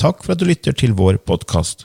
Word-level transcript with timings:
Takk 0.00 0.22
for 0.24 0.32
at 0.32 0.40
du 0.40 0.46
lytter 0.48 0.72
til 0.72 0.94
vår 0.96 1.18
podkast. 1.28 1.82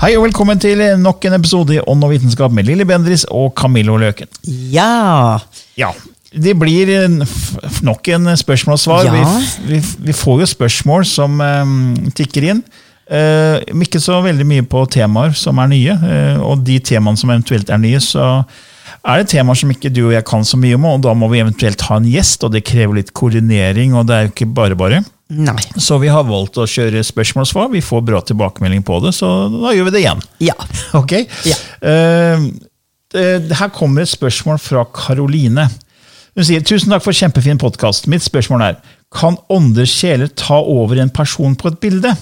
Hei 0.00 0.14
og 0.16 0.22
velkommen 0.24 0.62
til 0.62 0.80
nok 1.02 1.26
en 1.28 1.36
episode 1.36 1.74
i 1.76 1.82
Ånd 1.82 2.06
og 2.06 2.14
vitenskap 2.14 2.54
med 2.56 2.70
Lilly 2.70 2.86
Bendris 2.88 3.26
og 3.28 3.50
Camillo 3.58 3.98
Løken. 4.00 4.30
Ja. 4.72 5.36
Ja, 5.76 5.90
det 6.32 6.54
blir 6.56 6.94
nok 7.84 8.08
en 8.14 8.32
spørsmål 8.40 8.78
og 8.78 8.80
svar. 8.80 9.10
Ja. 9.10 9.12
Vi, 9.12 9.74
vi, 9.74 9.82
vi 10.08 10.16
får 10.16 10.40
jo 10.40 10.48
spørsmål 10.54 11.04
som 11.10 11.36
um, 11.36 11.76
tikker 12.16 12.48
inn. 12.54 12.64
Uh, 13.12 13.60
ikke 13.84 14.00
så 14.00 14.22
veldig 14.24 14.48
mye 14.48 14.64
på 14.64 14.86
temaer 14.96 15.36
som 15.36 15.60
er 15.60 15.68
nye. 15.74 16.00
Uh, 16.00 16.48
og 16.48 16.64
de 16.64 16.80
temaene 16.80 17.20
som 17.20 17.34
eventuelt 17.34 17.68
er 17.68 17.84
nye, 17.84 18.00
så 18.00 18.38
er 19.08 19.22
det 19.22 19.30
temaer 19.32 19.56
som 19.56 19.70
ikke 19.72 19.90
du 19.92 20.02
og 20.06 20.14
jeg 20.14 20.24
kan 20.28 20.44
så 20.44 20.58
mye 20.60 20.76
om. 20.76 20.86
Og 20.90 21.04
da 21.06 21.14
må 21.16 21.30
vi 21.32 21.40
eventuelt 21.42 21.82
ha 21.88 21.96
en 21.98 22.08
gjest, 22.08 22.44
og 22.44 22.52
det 22.54 22.66
krever 22.68 23.00
litt 23.00 23.14
koordinering. 23.16 23.94
og 23.96 24.08
det 24.08 24.16
er 24.16 24.26
jo 24.26 24.34
ikke 24.34 24.50
bare 24.58 24.78
bare. 24.78 25.02
Nei. 25.28 25.58
Så 25.76 25.98
vi 26.00 26.08
har 26.08 26.24
valgt 26.24 26.56
å 26.56 26.68
kjøre 26.68 27.04
spørsmål 27.04 27.44
og 27.44 27.50
svar. 27.50 27.68
Vi 27.72 27.84
får 27.84 28.04
bra 28.04 28.22
tilbakemelding 28.24 28.84
på 28.86 29.00
det, 29.04 29.12
så 29.16 29.28
da 29.52 29.74
gjør 29.76 29.90
vi 29.90 29.96
det 29.96 30.04
igjen. 30.04 30.24
Ja. 30.50 30.56
Ok? 31.00 31.14
Ja. 31.48 31.58
Uh, 31.84 32.48
det, 33.12 33.56
her 33.56 33.70
kommer 33.72 34.04
et 34.04 34.12
spørsmål 34.12 34.60
fra 34.60 34.84
Karoline. 34.92 35.68
Hun 36.36 36.46
sier 36.46 36.64
tusen 36.64 36.92
takk 36.92 37.04
for 37.04 37.16
kjempefin 37.16 37.60
podkast. 37.60 38.08
Mitt 38.12 38.24
spørsmål 38.24 38.64
er 38.64 38.80
kan 39.14 39.38
ånders 39.52 39.92
sjeler 39.96 40.28
ta 40.36 40.60
over 40.60 41.00
en 41.00 41.12
person 41.12 41.56
på 41.56 41.72
et 41.72 41.80
bilde? 41.80 42.12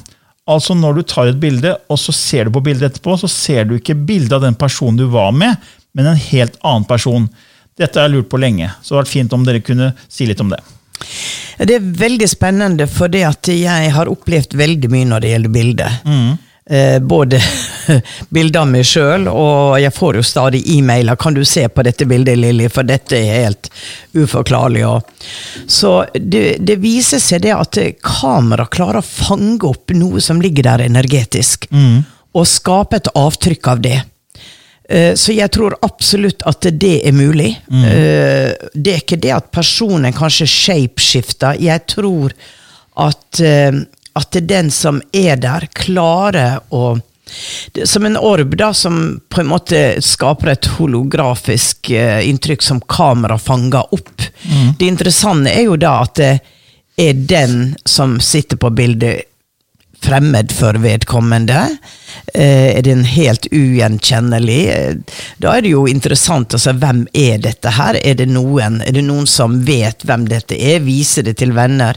Altså 0.46 0.76
Når 0.78 0.94
du 0.94 1.02
tar 1.02 1.30
et 1.32 1.40
bilde, 1.42 1.72
og 1.90 1.98
så 1.98 2.14
ser 2.14 2.46
du 2.46 2.54
på 2.54 2.62
bildet 2.68 2.92
etterpå, 2.92 3.16
så 3.18 3.30
ser 3.30 3.66
du 3.66 3.74
ikke 3.76 3.98
bildet 3.98 4.36
av 4.36 4.44
den 4.46 4.54
personen 4.54 4.98
du 5.00 5.08
var 5.10 5.32
med, 5.34 5.58
men 5.96 6.12
en 6.12 6.24
helt 6.28 6.58
annen 6.60 6.84
person. 6.88 7.28
Dette 7.76 7.98
har 7.98 8.08
jeg 8.08 8.18
lurt 8.18 8.32
på 8.32 8.40
lenge, 8.40 8.70
så 8.82 8.94
det 8.94 8.96
hadde 8.96 9.04
vært 9.04 9.14
fint 9.14 9.36
om 9.36 9.44
dere 9.46 9.64
kunne 9.64 9.92
si 10.08 10.28
litt 10.28 10.40
om 10.44 10.52
det. 10.52 10.60
Det 11.58 11.76
er 11.78 11.92
veldig 12.04 12.28
spennende, 12.28 12.86
for 12.88 13.12
jeg 13.12 13.92
har 13.92 14.10
opplevd 14.12 14.56
veldig 14.60 14.90
mye 14.92 15.08
når 15.08 15.24
det 15.24 15.32
gjelder 15.32 15.54
bilder. 15.54 15.96
Eh, 16.66 16.98
både 17.00 17.40
bilder 18.34 18.64
av 18.64 18.70
meg 18.72 18.88
sjøl, 18.88 19.28
og 19.30 19.76
jeg 19.80 19.94
får 19.94 20.18
jo 20.18 20.24
stadig 20.26 20.62
e-mailer. 20.74 21.16
'Kan 21.16 21.36
du 21.36 21.44
se 21.44 21.68
på 21.68 21.84
dette 21.86 22.08
bildet, 22.08 22.38
Lilly, 22.38 22.68
for 22.68 22.82
dette 22.82 23.16
er 23.16 23.44
helt 23.46 23.70
uforklarlig'. 24.12 24.84
Og. 24.84 25.02
Så 25.68 25.94
det, 26.14 26.58
det 26.60 26.76
viser 26.82 27.22
seg 27.22 27.44
det 27.46 27.54
at 27.54 27.78
kamera 28.02 28.66
klarer 28.66 29.00
å 29.00 29.06
fange 29.06 29.68
opp 29.68 29.94
noe 29.96 30.20
som 30.20 30.42
ligger 30.42 30.66
der 30.72 30.88
energetisk, 30.88 31.68
og 32.36 32.50
skape 32.50 33.00
et 33.00 33.14
avtrykk 33.14 33.72
av 33.72 33.80
det. 33.80 34.00
Eh, 34.88 35.14
Så 35.14 35.32
jeg 35.32 35.50
tror 35.50 35.74
absolutt 35.82 36.42
at 36.46 36.66
det 36.78 37.00
er 37.08 37.12
mulig. 37.12 37.56
Mm. 37.70 37.86
Det 38.72 38.92
er 38.92 39.02
ikke 39.02 39.18
det 39.20 39.32
at 39.34 39.50
personen 39.50 40.14
kanskje 40.14 40.46
shapeshifter. 40.46 41.58
Jeg 41.60 41.86
tror 41.90 42.34
at, 42.96 43.40
eh, 43.40 43.72
at 44.14 44.30
det 44.32 44.46
den 44.48 44.70
som 44.70 45.02
er 45.12 45.36
der, 45.36 45.68
klarer 45.74 46.60
å 46.70 47.00
Som 47.84 48.04
en 48.06 48.16
orb 48.16 48.52
da, 48.56 48.68
som 48.72 49.20
på 49.28 49.40
en 49.40 49.48
måte 49.50 49.98
skaper 49.98 50.52
et 50.52 50.66
holografisk 50.76 51.90
eh, 51.90 52.20
inntrykk 52.28 52.62
som 52.62 52.78
kamera 52.80 53.34
fanger 53.38 53.82
opp. 53.94 54.22
Det 54.78 54.86
interessante 54.86 55.50
er 55.50 55.64
jo 55.66 55.74
da 55.76 55.96
at 56.04 56.14
det 56.14 56.38
er 56.96 57.18
den 57.18 57.74
som 57.84 58.20
sitter 58.20 58.56
på 58.56 58.70
bildet, 58.70 59.26
fremmed 59.98 60.54
for 60.54 60.78
vedkommende? 60.78 61.64
Eh, 62.34 62.76
er 62.78 62.82
den 62.86 63.04
helt 63.04 63.46
ugjenkjennelig? 63.52 64.60
Eh, 64.68 64.94
Da 65.40 65.52
er 65.56 65.62
det 65.62 65.70
jo 65.72 65.84
interessant 65.90 66.54
å 66.54 66.58
se 66.60 66.72
hvem 66.72 67.04
er 67.14 67.38
dette 67.42 67.70
her? 67.76 67.98
Er 68.02 68.14
det 68.14 68.28
noen 68.30 68.80
Er 68.86 68.92
det 68.92 69.02
noen 69.04 69.26
som 69.26 69.58
vet 69.66 70.02
hvem 70.06 70.26
dette 70.28 70.56
er? 70.58 70.80
Viser 70.80 71.22
det 71.26 71.36
til 71.40 71.52
venner? 71.56 71.96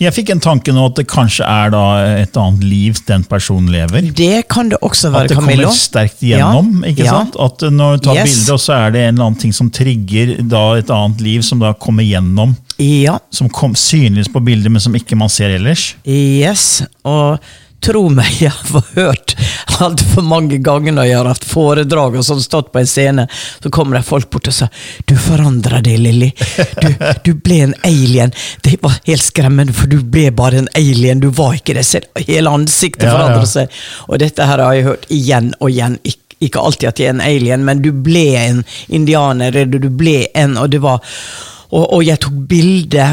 Jeg 0.00 0.12
fikk 0.16 0.30
en 0.34 0.40
tanke 0.40 0.72
nå 0.74 0.86
at 0.90 0.96
det 0.96 1.06
kanskje 1.10 1.44
er 1.46 1.70
da 1.74 1.84
et 2.22 2.36
annet 2.36 2.64
liv 2.64 2.98
den 3.06 3.24
personen 3.24 3.70
lever. 3.72 4.10
Det 4.14 4.46
kan 4.48 4.68
det 4.68 4.78
også 4.82 5.10
være, 5.12 5.28
Camillo. 5.28 5.28
At 5.28 5.28
det 5.28 5.36
Camillo. 5.38 5.68
kommer 5.68 5.80
sterkt 5.80 6.20
gjennom. 6.24 6.70
Ja, 6.84 6.90
ikke 6.92 7.04
ja. 7.04 7.10
sant? 7.18 7.36
At 7.40 7.64
når 7.70 7.96
du 7.98 8.04
tar 8.08 8.14
Yes. 8.14 8.34
bilde, 8.38 8.52
og 8.54 8.60
så 8.60 8.72
er 8.78 8.90
det 8.94 9.00
en 9.08 9.14
eller 9.14 9.26
annen 9.26 9.40
ting 9.40 9.52
som 9.52 9.70
trigger 9.70 10.36
da 10.48 10.64
et 10.78 10.90
annet 10.90 11.20
liv, 11.20 11.42
som 11.42 11.58
da 11.58 11.72
kommer 11.74 12.02
gjennom. 12.06 12.56
Ja. 12.78 13.18
Som 13.30 13.48
kom, 13.48 13.74
synligvis 13.74 14.30
på 14.32 14.42
bildet, 14.44 14.70
men 14.70 14.80
som 14.80 14.94
ikke 14.94 15.16
man 15.16 15.28
ser 15.28 15.50
ellers. 15.54 15.94
Yes, 16.06 16.82
og 17.04 17.38
tro 17.84 18.06
meg, 18.12 18.30
jeg 18.46 18.52
har 18.52 18.90
hørt 18.96 19.34
altfor 19.82 20.22
mange 20.22 20.58
ganger 20.62 20.94
når 20.94 21.08
jeg 21.08 21.18
har 21.18 21.30
hatt 21.30 21.46
foredrag 21.48 22.18
og 22.18 22.26
sånn 22.26 22.42
stått 22.42 22.70
på 22.72 22.80
en 22.80 22.88
scene, 22.88 23.26
så 23.62 23.72
kommer 23.74 23.98
det 23.98 24.06
folk 24.08 24.30
bort 24.30 24.50
og 24.50 24.56
sier 24.56 24.70
'Du 25.06 25.16
forandra 25.18 25.80
deg, 25.84 25.98
Lilly. 26.00 26.30
Du, 26.80 26.90
du 27.24 27.32
ble 27.34 27.60
en 27.68 27.74
alien.' 27.84 28.34
Det 28.62 28.78
var 28.82 28.98
helt 29.04 29.22
skremmende, 29.24 29.74
for 29.74 29.90
du 29.90 29.98
ble 30.02 30.30
bare 30.30 30.62
en 30.62 30.70
alien. 30.78 31.20
Du 31.20 31.30
var 31.30 31.54
ikke 31.58 31.74
det. 31.74 31.84
selv. 31.84 32.06
hele 32.26 32.50
ansiktet 32.50 33.08
Ja, 33.08 33.16
forandra 33.16 33.46
seg. 33.46 33.72
Og 34.08 34.18
dette 34.18 34.46
her 34.46 34.62
har 34.62 34.74
jeg 34.74 34.84
hørt 34.84 35.08
igjen 35.10 35.54
og 35.60 35.70
igjen. 35.70 35.98
Ik 36.04 36.20
ikke 36.44 36.60
alltid 36.60 36.88
at 36.88 37.00
jeg 37.00 37.08
er 37.08 37.14
en 37.14 37.24
alien, 37.24 37.64
men 37.64 37.80
du 37.80 37.90
ble 37.92 38.26
en 38.36 38.64
indianer, 38.88 39.54
eller 39.54 39.80
du 39.80 39.88
ble 39.88 40.26
en, 40.34 40.58
og 40.60 40.68
det 40.70 40.82
var 40.82 41.00
og, 41.74 41.84
og 41.96 42.02
jeg 42.06 42.20
tok 42.22 42.34
bilde, 42.50 43.04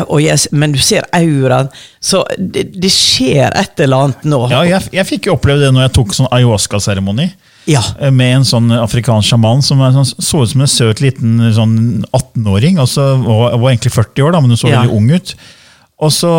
men 0.54 0.74
du 0.76 0.80
ser 0.86 1.08
auraen. 1.18 1.70
Så 2.00 2.22
det, 2.38 2.68
det 2.78 2.92
skjer 2.94 3.50
et 3.58 3.82
eller 3.82 4.06
annet 4.08 4.28
nå. 4.30 4.42
Ja, 4.54 4.62
jeg, 4.70 4.92
jeg 4.94 5.08
fikk 5.10 5.30
jo 5.32 5.34
oppleve 5.38 5.64
det 5.64 5.72
når 5.74 5.88
jeg 5.88 5.94
tok 5.98 6.14
sånn 6.18 6.30
ayahuasca-seremoni. 6.30 7.32
Ja. 7.70 7.82
eh, 8.02 8.12
Med 8.14 8.36
en 8.40 8.46
sånn 8.48 8.70
afrikansk 8.74 9.34
sjaman 9.34 9.62
som 9.66 9.82
sånn, 9.96 10.06
så 10.22 10.44
ut 10.46 10.54
som 10.54 10.62
en 10.66 10.70
søt 10.72 11.02
liten 11.02 11.40
sånn 11.58 11.76
18-åring. 12.14 12.78
og 12.82 12.90
så 12.90 13.12
var, 13.22 13.58
var 13.58 13.74
egentlig 13.74 13.94
40 13.98 14.28
år, 14.28 14.38
da, 14.38 14.42
men 14.46 14.54
hun 14.54 14.62
så 14.62 14.70
Ja. 14.72 14.82
veldig 14.82 14.96
ung 14.98 15.10
ut. 15.18 15.36
Og 16.02 16.10
så 16.14 16.32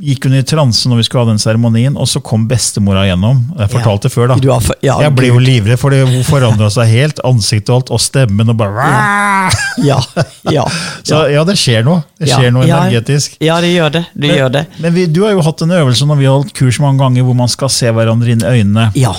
gikk 0.00 0.24
hun 0.26 0.34
i 0.38 0.42
transe 0.46 0.88
når 0.88 1.00
vi 1.00 1.04
skulle 1.06 1.24
ha 1.26 1.30
den 1.30 1.40
seremonien, 1.42 1.96
og 2.00 2.08
så 2.08 2.22
kom 2.24 2.46
bestemora 2.50 3.02
gjennom. 3.08 3.42
Jeg 3.58 3.70
fortalte 3.74 4.08
det 4.08 4.14
før, 4.14 4.32
da. 4.32 4.58
For- 4.64 4.78
ja, 4.84 4.96
jeg 5.04 5.14
ble 5.18 5.28
jo 5.30 5.38
livredd, 5.42 5.78
for 5.80 5.92
det 5.94 6.24
forandra 6.30 6.70
seg 6.72 6.88
helt. 6.90 7.20
Ansiktet 7.28 7.70
og 7.74 7.80
alt, 7.82 7.92
og 7.96 8.00
stemmen 8.02 8.48
og 8.52 8.56
bare 8.60 8.88
Ja, 9.84 9.98
ja. 10.50 10.64
Så 11.08 11.22
ja, 11.32 11.44
det 11.48 11.56
skjer 11.60 11.84
noe. 11.86 12.02
Det 12.20 12.30
ja. 12.30 12.38
skjer 12.40 12.54
noe 12.56 12.66
energetisk. 12.68 13.36
Ja, 13.44 13.60
det 13.64 13.74
gjør 13.74 13.94
det. 13.98 14.04
Det 14.14 14.26
Men, 14.28 14.36
gjør 14.40 14.54
det. 14.56 14.64
men 14.80 14.94
vi, 14.96 15.06
du 15.10 15.22
har 15.26 15.36
jo 15.36 15.44
hatt 15.46 15.62
en 15.66 15.76
øvelse 15.80 16.08
når 16.08 16.20
vi 16.20 16.28
har 16.28 16.36
holdt 16.38 16.54
kurs 16.56 16.80
mange 16.82 17.00
ganger 17.02 17.26
hvor 17.28 17.36
man 17.38 17.50
skal 17.52 17.72
se 17.72 17.92
hverandre 17.92 18.32
inn 18.34 18.44
i 18.44 18.50
øynene. 18.60 18.88
Ja. 18.98 19.12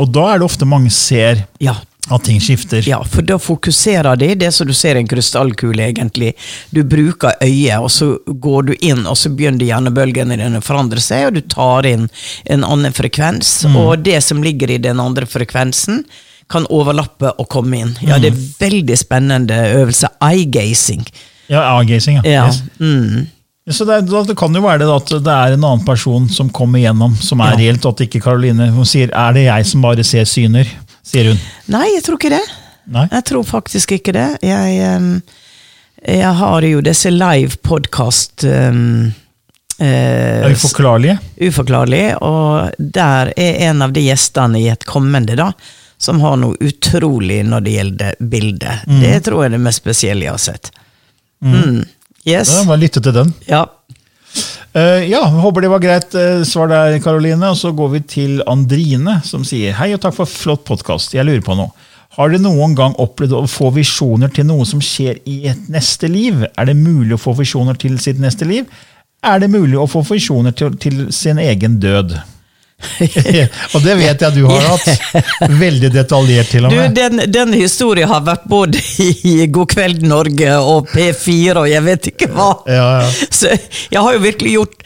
Og 0.00 0.08
da 0.14 0.28
er 0.32 0.40
det 0.40 0.46
ofte 0.48 0.68
mange 0.68 0.90
ser 0.94 1.44
Ja. 1.60 1.74
At 2.10 2.24
ting 2.26 2.40
skifter. 2.42 2.82
Ja, 2.88 2.98
for 3.06 3.22
da 3.22 3.36
fokuserer 3.38 4.16
de, 4.18 4.34
det 4.34 4.50
som 4.54 4.66
du 4.66 4.72
ser 4.74 4.96
i 4.98 5.02
en 5.04 5.08
krystallkule, 5.08 5.84
egentlig. 5.92 6.32
Du 6.74 6.82
bruker 6.82 7.36
øyet, 7.42 7.78
og 7.78 7.90
så 7.94 8.08
går 8.26 8.62
du 8.70 8.74
inn, 8.80 9.04
og 9.06 9.16
så 9.16 9.30
begynner 9.30 9.64
hjernebølgene 9.68 10.36
dine 10.40 10.58
å 10.58 10.64
forandre 10.64 11.00
seg, 11.00 11.28
og 11.28 11.38
du 11.38 11.40
tar 11.54 11.86
inn 11.86 12.08
en 12.50 12.66
annen 12.66 12.92
frekvens, 12.96 13.60
og 13.70 14.02
det 14.02 14.18
som 14.26 14.42
ligger 14.42 14.74
i 14.74 14.80
den 14.82 15.00
andre 15.00 15.26
frekvensen, 15.30 16.04
kan 16.50 16.66
overlappe 16.66 17.30
og 17.38 17.46
komme 17.48 17.78
inn. 17.78 17.92
Ja, 18.02 18.18
det 18.18 18.32
er 18.32 18.38
veldig 18.58 18.96
spennende 18.98 19.54
øvelse. 19.70 20.10
Eye-gazing. 20.18 21.04
Ja, 21.46 21.62
eye-gazing, 21.76 22.18
ja. 22.24 22.24
Ja. 22.26 22.46
Yes. 22.48 22.62
Mm. 22.80 23.28
Så 23.70 23.84
det, 23.86 24.00
det 24.26 24.34
kan 24.38 24.54
jo 24.54 24.62
være 24.64 24.82
det 24.82 24.90
at 24.90 25.12
det 25.22 25.30
er 25.30 25.54
en 25.54 25.62
annen 25.68 25.84
person 25.86 26.26
som 26.32 26.48
kommer 26.50 26.80
igjennom, 26.80 27.14
som 27.22 27.38
er 27.44 27.52
Ja. 27.52 27.58
reelt, 27.60 27.84
og 27.86 27.94
at 27.94 28.08
ikke 28.08 28.22
Karoline 28.24 28.66
sier 28.84 29.12
'er 29.14 29.32
det 29.32 29.44
jeg 29.44 29.66
som 29.66 29.82
bare 29.82 30.02
ser 30.02 30.24
syner', 30.24 30.66
sier 31.06 31.30
hun. 31.30 31.40
Nei, 31.72 31.86
jeg 31.94 32.04
tror 32.06 32.20
ikke 32.20 32.32
det. 32.34 32.42
Nei? 32.90 33.06
Jeg 33.12 33.26
tror 33.30 33.46
faktisk 33.46 33.94
ikke 33.98 34.14
det. 34.16 34.28
Jeg, 34.42 35.20
jeg 36.02 36.32
har 36.40 36.66
jo 36.66 36.80
disse 36.84 37.12
live 37.12 37.60
podkast 37.66 38.44
um, 38.48 39.12
uh, 39.78 40.48
Uforklarlige. 40.50 41.18
Uforklarlige. 41.40 42.16
Og 42.26 42.74
der 42.78 43.32
er 43.36 43.60
en 43.68 43.84
av 43.86 43.94
de 43.94 44.04
gjestene 44.08 44.62
i 44.62 44.68
et 44.72 44.86
kommende, 44.88 45.38
da, 45.38 45.52
som 46.00 46.22
har 46.24 46.38
noe 46.40 46.56
utrolig 46.64 47.42
når 47.46 47.66
det 47.66 47.76
gjelder 47.76 48.22
bildet. 48.32 48.86
Det 49.02 49.16
tror 49.26 49.44
jeg 49.44 49.52
er 49.52 49.58
det 49.58 49.64
mest 49.68 49.84
spesielle 49.84 50.26
jeg 50.26 50.34
har 50.34 50.44
sett. 50.50 50.72
Mm. 51.44 51.84
Yes. 52.24 52.50
Da 52.52 52.64
Bare 52.68 52.82
lytte 52.82 53.00
til 53.04 53.14
den. 53.16 53.32
Ja. 53.48 53.64
Eh, 54.72 55.10
ja, 55.10 55.24
håper 55.24 55.64
det 55.64 55.70
var 55.72 55.82
greit 55.82 56.14
eh, 56.14 56.42
svar 56.46 56.70
der, 56.70 56.98
Karoline. 57.02 57.50
Og 57.50 57.58
så 57.58 57.72
går 57.74 57.94
vi 57.96 58.00
til 58.06 58.42
Andrine, 58.50 59.18
som 59.26 59.44
sier 59.46 59.74
hei 59.80 59.90
og 59.96 60.02
takk 60.04 60.14
for 60.20 60.30
flott 60.30 60.62
podkast. 60.68 61.16
Jeg 61.16 61.26
lurer 61.26 61.42
på 61.44 61.56
noe. 61.58 61.74
Har 62.18 62.30
dere 62.30 62.42
noen 62.42 62.74
gang 62.78 62.94
opplevd 62.98 63.36
å 63.38 63.44
få 63.50 63.70
visjoner 63.74 64.30
til 64.34 64.48
noe 64.48 64.66
som 64.66 64.82
skjer 64.82 65.20
i 65.30 65.44
et 65.50 65.68
neste 65.70 66.10
liv? 66.10 66.42
Er 66.58 66.70
det 66.70 66.78
mulig 66.78 67.14
å 67.14 67.22
få 67.22 67.36
visjoner 67.38 67.78
til 67.78 67.98
sitt 68.02 68.18
neste 68.22 68.46
liv? 68.46 68.66
Er 69.26 69.42
det 69.42 69.50
mulig 69.52 69.78
å 69.78 69.86
få 69.90 70.02
visjoner 70.06 70.54
til, 70.56 70.74
til 70.80 71.04
sin 71.14 71.38
egen 71.38 71.78
død? 71.82 72.16
Og 73.74 73.82
det 73.84 73.94
vet 73.98 74.22
jeg 74.24 74.34
du 74.36 74.44
har 74.48 74.66
hatt. 74.72 74.88
Veldig 75.60 75.90
detaljert, 75.94 76.50
til 76.52 76.66
og 76.66 76.72
Du, 76.74 76.78
med. 76.80 76.94
den, 76.96 77.22
den 77.32 77.52
historien 77.56 78.08
har 78.10 78.22
vært 78.26 78.46
både 78.50 78.80
i 79.24 79.46
God 79.52 79.70
kveld 79.74 80.02
Norge 80.06 80.54
og 80.60 80.88
P4 80.92 81.56
og 81.62 81.68
jeg 81.70 81.84
vet 81.86 82.10
ikke 82.12 82.30
hva. 82.34 82.50
Ja, 82.70 82.86
ja. 83.02 83.08
Så 83.30 83.52
jeg 83.52 84.00
har 84.00 84.16
jo 84.16 84.22
virkelig 84.24 84.54
gjort 84.56 84.84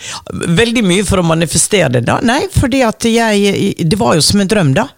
veldig 0.62 0.84
mye 0.86 1.04
for 1.08 1.22
å 1.22 1.26
manifestere 1.26 1.92
det. 1.98 2.04
da. 2.08 2.18
Nei, 2.24 2.42
fordi 2.52 2.82
at 2.86 3.04
jeg 3.08 3.74
Det 3.84 3.98
var 4.00 4.16
jo 4.18 4.24
som 4.24 4.40
en 4.42 4.50
drøm, 4.50 4.74
da. 4.76 4.88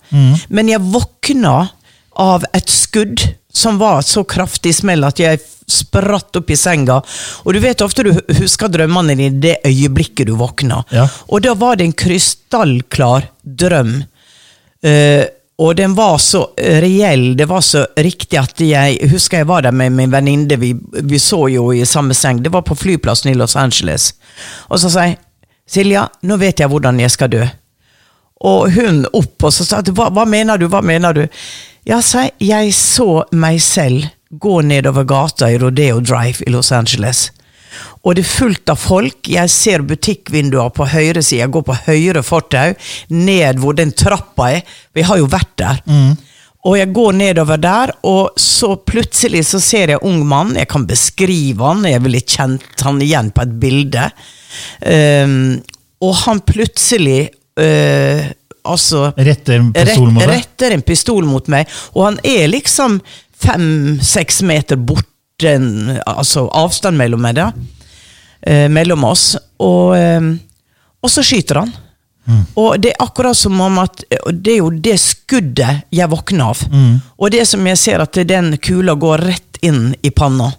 Men 0.49 0.69
jeg 0.73 0.85
våkna 0.93 1.57
av 2.17 2.45
et 2.57 2.71
skudd 2.73 3.21
som 3.57 3.79
var 3.81 4.03
så 4.05 4.25
kraftig 4.29 4.75
smell 4.77 5.07
at 5.09 5.21
jeg 5.23 5.41
spratt 5.67 6.37
opp 6.39 6.51
i 6.51 6.59
senga. 6.59 7.01
Og 7.45 7.55
du 7.57 7.61
vet 7.63 7.83
ofte 7.83 8.05
du 8.07 8.13
husker 8.39 8.71
drømmene 8.71 9.17
dine 9.19 9.41
det 9.43 9.57
øyeblikket 9.67 10.29
du 10.29 10.37
våkner. 10.39 10.85
Ja. 10.95 11.09
Og 11.33 11.43
da 11.47 11.57
var 11.59 11.79
det 11.79 11.89
en 11.89 11.97
krystallklar 11.97 13.31
drøm. 13.43 13.99
Uh, 14.87 15.25
og 15.57 15.73
den 15.79 15.95
var 15.97 16.19
så 16.21 16.43
reell, 16.59 17.31
det 17.37 17.47
var 17.49 17.63
så 17.65 17.87
riktig 17.97 18.37
at 18.37 18.61
jeg 18.61 19.09
husker 19.09 19.41
jeg 19.41 19.49
var 19.49 19.65
der 19.65 19.73
med 19.73 19.95
min 19.97 20.13
venninne, 20.13 20.59
vi, 20.61 20.75
vi 20.77 21.19
så 21.19 21.47
jo 21.49 21.71
i 21.73 21.81
samme 21.89 22.15
seng. 22.15 22.43
Det 22.45 22.53
var 22.53 22.67
på 22.69 22.77
flyplassen 22.77 23.33
i 23.33 23.39
Los 23.39 23.57
Angeles. 23.57 24.11
Og 24.69 24.83
så 24.83 24.93
sa 24.93 25.07
jeg 25.09 25.17
Silja, 25.67 26.05
nå 26.23 26.37
vet 26.39 26.61
jeg 26.61 26.71
hvordan 26.71 27.01
jeg 27.01 27.11
skal 27.11 27.33
dø. 27.33 27.47
Og 28.45 28.75
hun 28.75 29.05
opp 29.17 29.47
og 29.49 29.55
så 29.55 29.65
sa 29.65 29.81
hva, 29.81 30.11
hva 30.13 30.27
mener 30.29 30.61
du, 30.61 30.67
hva 30.69 30.83
mener 30.85 31.17
du? 31.17 31.25
Ja, 31.89 32.03
sa 32.03 32.27
jeg, 32.27 32.35
jeg 32.43 32.75
så 32.77 33.25
meg 33.33 33.63
selv 33.65 34.11
gå 34.31 34.59
nedover 34.67 35.07
gata 35.09 35.49
i 35.51 35.59
Rodeo 35.59 36.01
Drive 36.05 36.45
i 36.45 36.53
Los 36.53 36.73
Angeles. 36.75 37.31
Og 38.05 38.17
det 38.17 38.25
er 38.25 38.31
fullt 38.31 38.71
av 38.73 38.79
folk. 38.81 39.29
Jeg 39.31 39.51
ser 39.53 39.85
butikkvinduer 39.87 40.71
på 40.75 40.87
høyre 40.91 41.23
side. 41.23 41.43
Jeg 41.45 41.53
går 41.55 41.65
på 41.67 41.77
høyre 41.87 42.23
fortau, 42.27 42.75
ned 43.13 43.61
hvor 43.63 43.77
den 43.79 43.93
trappa 43.97 44.51
er. 44.59 44.79
Vi 44.95 45.05
har 45.07 45.21
jo 45.21 45.29
vært 45.31 45.55
der. 45.63 45.83
Og 46.67 46.75
jeg 46.81 46.91
går 46.95 47.13
nedover 47.15 47.61
der, 47.63 47.93
og 48.03 48.35
så 48.43 48.73
plutselig 48.83 49.45
så 49.47 49.61
ser 49.63 49.93
jeg 49.95 50.03
ung 50.03 50.25
mann. 50.27 50.57
Jeg 50.59 50.67
kan 50.73 50.87
beskrive 50.89 51.63
han, 51.63 51.87
jeg 51.87 52.03
ville 52.03 52.23
kjent 52.27 52.83
han 52.83 52.99
igjen 53.03 53.31
på 53.35 53.45
et 53.47 53.53
bilde. 53.63 54.09
Um, 54.83 55.37
og 56.03 56.15
han 56.25 56.43
plutselig 56.47 57.21
eh, 57.59 58.33
Altså 58.67 59.13
Retter 59.15 59.61
en 59.61 59.69
pistol 59.73 60.09
mot 60.11 60.23
rett- 60.27 60.33
retter 60.41 60.73
en 60.75 60.83
pistol 60.83 61.25
mot 61.25 61.47
meg, 61.55 61.69
og 61.95 62.01
han 62.09 62.17
er 62.27 62.49
liksom 62.51 62.97
fem-seks 63.39 64.41
meter 64.43 64.77
borte, 64.77 65.53
altså 66.11 66.49
avstand 66.51 66.99
mellom 66.99 67.23
meg, 67.23 67.37
da. 67.39 67.53
Eh, 68.43 68.67
mellom 68.73 69.05
oss. 69.07 69.37
Og, 69.63 69.95
eh, 69.97 70.21
og 71.03 71.11
så 71.13 71.23
skyter 71.23 71.61
han. 71.63 71.73
Og 72.59 72.81
det 72.83 72.91
er 72.97 73.05
akkurat 73.05 73.37
som 73.39 73.61
om 73.63 73.77
at 73.79 74.01
Det 74.35 74.53
er 74.57 74.59
jo 74.59 74.71
det 74.71 74.97
skuddet 74.99 75.85
jeg 75.95 76.09
våkner 76.11 76.49
av. 76.49 76.59
Og 77.23 77.31
det 77.31 77.45
som 77.47 77.65
jeg 77.71 77.79
ser 77.79 78.03
at 78.03 78.19
den 78.27 78.57
kula 78.59 78.97
går 78.99 79.19
rett 79.29 79.61
inn 79.63 79.95
i 80.03 80.11
panna. 80.11 80.51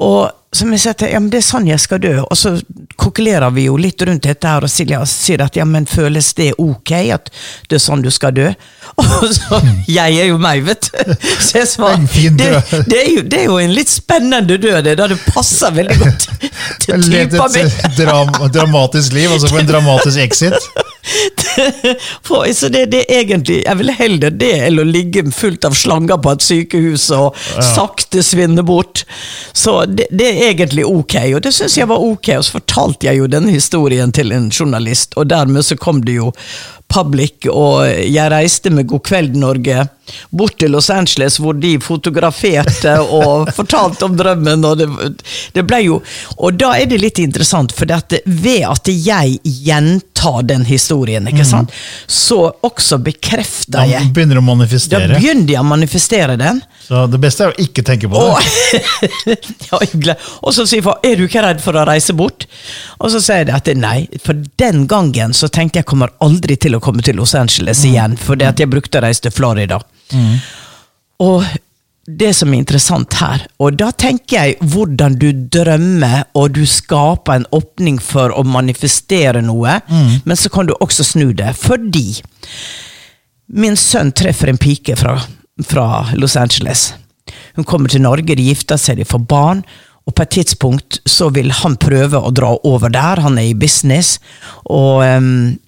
Og 0.00 0.30
som 0.50 0.72
jeg 0.74 0.82
sier 0.82 1.12
ja, 1.12 1.18
men 1.22 1.30
det 1.30 1.38
er 1.38 1.46
sånn 1.46 1.68
jeg 1.68 1.78
skal 1.78 2.00
dø. 2.02 2.14
Og 2.24 2.34
så 2.38 2.56
kokulerer 2.98 3.52
vi 3.54 3.68
jo 3.68 3.76
litt 3.78 4.02
rundt 4.02 4.26
dette 4.26 4.50
her, 4.50 4.64
og 4.66 4.72
sier 4.72 5.44
at 5.44 5.56
ja, 5.56 5.66
men 5.68 5.86
føles 5.86 6.32
det 6.34 6.50
ok 6.58 6.92
at 7.14 7.30
det 7.70 7.78
er 7.78 7.84
sånn 7.84 8.02
du 8.02 8.10
skal 8.10 8.34
dø? 8.34 8.48
Og 9.00 9.30
så, 9.30 9.60
jeg 9.86 10.16
er 10.18 10.26
jo 10.32 10.40
meg, 10.42 10.64
vet 10.66 10.88
du. 10.90 11.12
Så 11.38 11.60
jeg 11.60 11.68
svarer, 11.70 12.02
det, 12.34 12.48
det, 12.90 12.98
er 12.98 13.10
jo, 13.14 13.22
det 13.22 13.38
er 13.38 13.46
jo 13.46 13.60
en 13.62 13.74
litt 13.76 13.92
spennende 13.92 14.58
død, 14.58 14.80
det, 14.88 14.96
da 14.98 15.06
det 15.12 15.20
passer 15.22 15.72
veldig 15.76 15.98
godt 16.00 16.26
til 16.82 17.06
typa 17.06 17.46
mi. 17.54 17.62
et 17.62 18.00
dram, 18.00 18.34
dramatisk 18.50 19.14
liv, 19.14 19.30
og 19.30 19.40
så 19.40 19.52
få 19.52 19.62
en 19.62 19.70
dramatisk 19.70 20.18
exit. 20.26 20.70
Så 22.54 22.68
det, 22.68 22.84
det 22.92 23.00
er 23.08 23.22
egentlig 23.22 23.60
Jeg 23.64 23.78
vil 23.78 23.90
heller 23.94 24.34
det 24.34 24.50
enn 24.66 24.80
å 24.80 24.86
ligge 24.86 25.24
fullt 25.34 25.66
av 25.66 25.74
slanger 25.76 26.20
på 26.22 26.34
et 26.34 26.44
sykehus 26.44 27.08
og 27.16 27.38
sakte 27.64 28.22
svinne 28.24 28.62
bort. 28.66 29.04
Så 29.52 29.80
det, 29.86 30.08
det 30.10 30.28
er 30.30 30.50
egentlig 30.50 30.86
ok, 30.86 31.16
og 31.36 31.44
det 31.44 31.54
syns 31.56 31.78
jeg 31.78 31.90
var 31.90 32.02
ok. 32.02 32.34
Og 32.38 32.44
så 32.46 32.58
fortalte 32.58 33.10
jeg 33.10 33.20
jo 33.20 33.30
denne 33.30 33.54
historien 33.54 34.12
til 34.14 34.34
en 34.36 34.50
journalist, 34.50 35.16
og 35.16 35.30
dermed 35.30 35.66
så 35.66 35.78
kom 35.80 36.04
det 36.06 36.18
jo 36.20 36.30
public, 36.90 37.46
og 37.50 37.86
jeg 37.86 38.30
reiste 38.32 38.70
med 38.74 38.88
God 38.90 39.04
kveld 39.06 39.36
Norge 39.38 39.84
bort 40.34 40.56
til 40.58 40.72
Los 40.74 40.90
Angeles, 40.90 41.38
hvor 41.38 41.54
de 41.54 41.76
fotograferte 41.82 42.96
og 43.20 43.52
fortalte 43.54 44.08
om 44.08 44.16
drømmen. 44.18 44.66
Og 44.66 44.80
det, 44.80 44.88
det 45.54 45.66
ble 45.68 45.84
jo 45.84 46.00
Og 46.38 46.58
da 46.58 46.72
er 46.78 46.90
det 46.90 47.00
litt 47.02 47.20
interessant, 47.22 47.74
for 47.76 47.86
det 47.86 48.00
at 48.00 48.18
ved 48.26 48.66
at 48.66 48.90
jeg 48.90 49.38
gjentar 49.44 50.19
den 50.46 50.64
historien, 50.68 51.26
ikke 51.30 51.46
sant, 51.46 51.72
så 52.06 52.42
også 52.66 52.98
Da 53.00 53.04
bekrefter 53.06 53.86
jeg 53.88 54.10
begynner 54.14 54.38
du 54.38 54.42
å 54.42 54.56
Da 54.90 55.00
begynner 55.14 55.52
jeg 55.54 55.60
å 55.60 55.66
manifestere 55.66 56.36
den. 56.40 56.60
Så 56.84 57.04
det 57.10 57.20
beste 57.22 57.46
er 57.46 57.52
å 57.52 57.62
ikke 57.62 57.84
tenke 57.86 58.10
på 58.10 58.18
det. 58.18 58.80
Og, 59.70 59.86
ja, 60.08 60.16
og 60.42 60.54
så 60.56 60.66
sier 60.68 60.82
far 60.84 60.98
er 61.06 61.20
du 61.20 61.26
ikke 61.26 61.44
redd 61.44 61.62
for 61.62 61.78
å 61.78 61.84
reise 61.88 62.16
bort. 62.18 62.46
Og 62.98 63.12
så 63.14 63.22
sier 63.22 63.46
jeg 63.46 63.54
at 63.56 63.70
nei, 63.78 64.08
for 64.24 64.38
den 64.60 64.86
gangen 64.90 65.34
så 65.36 65.48
tenkte 65.52 65.80
jeg 65.80 65.88
kommer 65.90 66.12
aldri 66.24 66.58
til 66.60 66.76
å 66.76 66.82
komme 66.82 67.04
til 67.06 67.20
Los 67.20 67.36
Angeles 67.38 67.84
igjen, 67.86 68.18
fordi 68.20 68.48
at 68.48 68.60
jeg 68.60 68.70
brukte 68.72 69.00
å 69.00 69.06
reise 69.06 69.26
til 69.26 69.34
Florida. 69.34 69.80
Og 71.20 71.44
det 72.18 72.32
som 72.36 72.52
er 72.52 72.62
interessant 72.62 73.14
her, 73.20 73.46
og 73.62 73.78
da 73.78 73.90
tenker 73.92 74.36
jeg 74.36 74.70
hvordan 74.72 75.16
du 75.20 75.28
drømmer 75.52 76.24
og 76.34 76.54
du 76.56 76.62
skaper 76.68 77.40
en 77.40 77.48
åpning 77.54 78.00
for 78.02 78.34
å 78.34 78.44
manifestere 78.46 79.42
noe, 79.44 79.78
men 80.24 80.38
så 80.38 80.52
kan 80.52 80.68
du 80.68 80.74
også 80.80 81.06
snu 81.12 81.32
det, 81.36 81.54
fordi 81.58 82.20
Min 83.50 83.76
sønn 83.76 84.12
treffer 84.14 84.52
en 84.52 84.58
pike 84.60 84.94
fra, 84.96 85.16
fra 85.66 85.86
Los 86.14 86.36
Angeles. 86.38 86.92
Hun 87.56 87.66
kommer 87.66 87.90
til 87.90 88.04
Norge, 88.04 88.36
de 88.38 88.44
gifter 88.46 88.78
seg, 88.78 89.00
de 89.00 89.06
får 89.08 89.24
barn. 89.26 89.64
Og 90.06 90.14
på 90.14 90.22
et 90.22 90.34
tidspunkt 90.38 91.00
så 91.08 91.28
vil 91.34 91.50
han 91.60 91.74
prøve 91.80 92.18
å 92.18 92.30
dra 92.34 92.52
over 92.66 92.92
der. 92.94 93.22
Han 93.24 93.38
er 93.42 93.50
i 93.50 93.58
business, 93.58 94.18
og 94.70 95.02
um, 95.02 95.58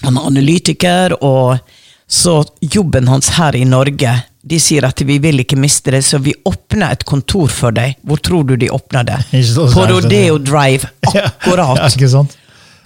han 0.00 0.16
er 0.16 0.30
analytiker. 0.32 1.18
Og 1.20 1.60
så 2.08 2.40
jobben 2.64 3.10
hans 3.12 3.34
her 3.36 3.56
i 3.56 3.66
Norge 3.68 4.16
De 4.42 4.56
sier 4.60 4.84
at 4.88 5.00
vi 5.04 5.18
vil 5.20 5.42
ikke 5.42 5.58
miste 5.60 5.92
det, 5.92 6.00
så 6.06 6.18
vi 6.22 6.32
åpner 6.48 6.94
et 6.94 7.04
kontor 7.04 7.50
for 7.52 7.74
deg. 7.76 7.98
Hvor 8.06 8.20
tror 8.24 8.46
du 8.48 8.54
de 8.56 8.70
åpner 8.72 9.04
det? 9.04 9.18
På 9.74 9.86
Rodeo 9.90 10.38
Drive. 10.38 10.88
Ja, 11.14 11.26
Akkurat. 11.26 11.80
ikke 11.92 12.08
sant? 12.08 12.36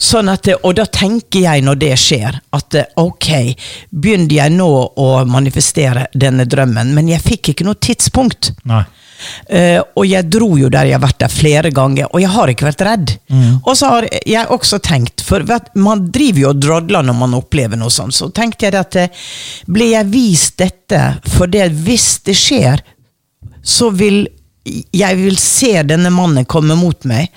Sånn 0.01 0.29
at, 0.33 0.49
og 0.67 0.75
da 0.75 0.85
tenker 0.91 1.45
jeg 1.45 1.63
når 1.65 1.77
det 1.79 1.93
skjer, 2.01 2.39
at 2.57 2.75
eh, 2.75 2.89
ok, 2.99 3.29
begynner 3.95 4.33
jeg 4.41 4.53
nå 4.57 4.67
å 4.99 5.09
manifestere 5.31 6.09
denne 6.13 6.49
drømmen, 6.51 6.91
men 6.97 7.09
jeg 7.13 7.23
fikk 7.23 7.53
ikke 7.53 7.67
noe 7.69 7.79
tidspunkt. 7.79 8.51
Nei. 8.67 8.83
Eh, 9.49 9.81
og 9.81 10.07
jeg 10.09 10.29
dro 10.33 10.51
jo 10.59 10.71
der 10.73 10.89
jeg 10.89 10.99
har 10.99 11.05
vært 11.05 11.23
der 11.25 11.33
flere 11.33 11.73
ganger, 11.75 12.09
og 12.11 12.23
jeg 12.23 12.33
har 12.35 12.53
ikke 12.53 12.69
vært 12.69 12.87
redd. 12.89 13.15
Og 13.65 13.75
så 13.79 13.91
har 13.91 14.09
jeg 14.27 14.51
også 14.53 14.81
tenkt, 14.85 15.25
for 15.25 15.45
man 15.81 16.07
driver 16.15 16.41
jo 16.45 16.53
og 16.53 16.63
drodler 16.63 17.07
når 17.07 17.19
man 17.19 17.37
opplever 17.39 17.81
noe 17.81 17.93
sånt, 17.93 18.17
så 18.17 18.31
tenkte 18.35 18.69
jeg 18.69 18.79
at 18.79 18.97
blir 19.67 19.75
ble 19.75 19.91
jeg 19.91 20.11
vist 20.13 20.59
dette, 20.61 21.01
for 21.35 21.51
det 21.51 21.69
hvis 21.85 22.09
det 22.25 22.37
skjer, 22.39 22.83
så 23.65 23.91
vil 23.93 24.25
jeg 24.65 25.19
vil 25.21 25.37
se 25.41 25.83
denne 25.85 26.09
mannen 26.15 26.47
komme 26.49 26.77
mot 26.79 27.05
meg. 27.09 27.29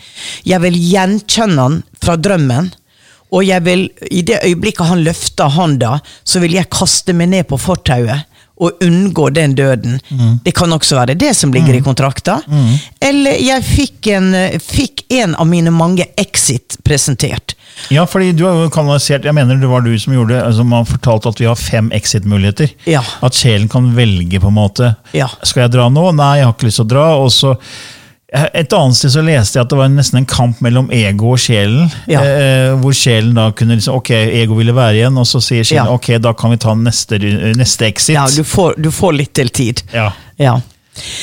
Jeg 0.47 0.63
vil 0.63 0.77
gjenkjenne 0.79 1.63
han 1.63 1.81
fra 2.03 2.15
drømmen. 2.15 2.71
Og 3.35 3.43
jeg 3.43 3.63
vil, 3.65 3.81
i 4.07 4.21
det 4.23 4.39
øyeblikket 4.45 4.87
han 4.87 5.03
løfter 5.03 5.51
handa, 5.51 5.97
så 6.23 6.39
vil 6.39 6.55
jeg 6.55 6.71
kaste 6.71 7.11
meg 7.11 7.33
ned 7.33 7.49
på 7.49 7.59
fortauet 7.59 8.26
og 8.57 8.81
unngå 8.81 9.29
den 9.35 9.55
døden. 9.57 9.99
Det 10.43 10.53
kan 10.57 10.73
også 10.73 10.97
være 10.97 11.17
det 11.19 11.33
som 11.37 11.53
ligger 11.53 11.77
i 11.77 11.83
kontrakta. 11.85 12.39
Eller 13.03 13.37
jeg 13.41 13.65
fikk 13.65 14.09
en, 14.15 14.31
fikk 14.63 15.05
en 15.13 15.35
av 15.37 15.47
mine 15.49 15.73
mange 15.73 16.07
exit 16.17 16.79
presentert. 16.87 17.53
Ja, 17.93 18.07
fordi 18.09 18.31
du 18.33 18.41
har 18.47 18.55
jo 18.57 18.69
kanalisert 18.73 19.25
Jeg 19.27 19.35
mener 19.37 19.59
det 19.61 19.67
var 19.69 19.83
du 19.85 19.91
som 20.01 20.15
gjorde 20.15 20.33
det. 20.33 20.39
Altså, 20.47 20.63
man 20.65 20.87
fortalte 20.89 21.29
at 21.29 21.41
vi 21.41 21.45
har 21.45 21.59
fem 21.59 21.91
exit-muligheter. 21.93 22.71
Ja. 22.89 23.03
At 23.21 23.37
sjelen 23.37 23.69
kan 23.69 23.91
velge, 23.95 24.41
på 24.41 24.49
en 24.49 24.57
måte. 24.57 24.95
Ja. 25.13 25.29
Skal 25.45 25.67
jeg 25.67 25.75
dra 25.77 25.85
nå? 25.93 26.09
Nei, 26.17 26.39
jeg 26.39 26.49
har 26.49 26.55
ikke 26.55 26.71
lyst 26.71 26.81
til 26.81 26.87
å 26.87 26.91
dra. 26.95 27.05
Og 27.21 27.29
så 27.35 27.53
et 28.27 28.73
annet 28.75 28.97
sted 28.97 29.13
så 29.13 29.21
leste 29.23 29.55
jeg 29.55 29.63
at 29.63 29.71
det 29.71 29.77
var 29.79 29.91
nesten 29.91 30.19
en 30.19 30.25
kamp 30.27 30.59
mellom 30.63 30.89
ego 30.91 31.31
og 31.31 31.39
sjelen. 31.39 31.87
Ja. 32.11 32.23
Eh, 32.27 32.71
hvor 32.81 32.95
sjelen 32.95 33.37
da 33.37 33.49
kunne 33.55 33.77
liksom 33.77 34.01
Ok, 34.01 34.11
ego 34.11 34.57
ville 34.59 34.75
være 34.75 34.99
igjen, 34.99 35.19
og 35.19 35.27
så 35.29 35.39
sier 35.43 35.63
sjelen 35.63 35.87
Ja. 35.87 35.95
ok, 35.95 36.17
da 36.19 36.33
kan 36.35 36.51
vi 36.51 36.57
ta 36.59 36.73
neste, 36.75 37.19
neste 37.55 37.87
exit. 37.87 38.15
Ja, 38.17 38.27
du 38.27 38.43
får, 38.43 38.75
du 38.83 38.91
får 38.91 39.15
litt 39.15 39.33
til 39.37 39.49
tid. 39.49 39.83
Ja. 39.95 40.11
Ja. 40.35 40.57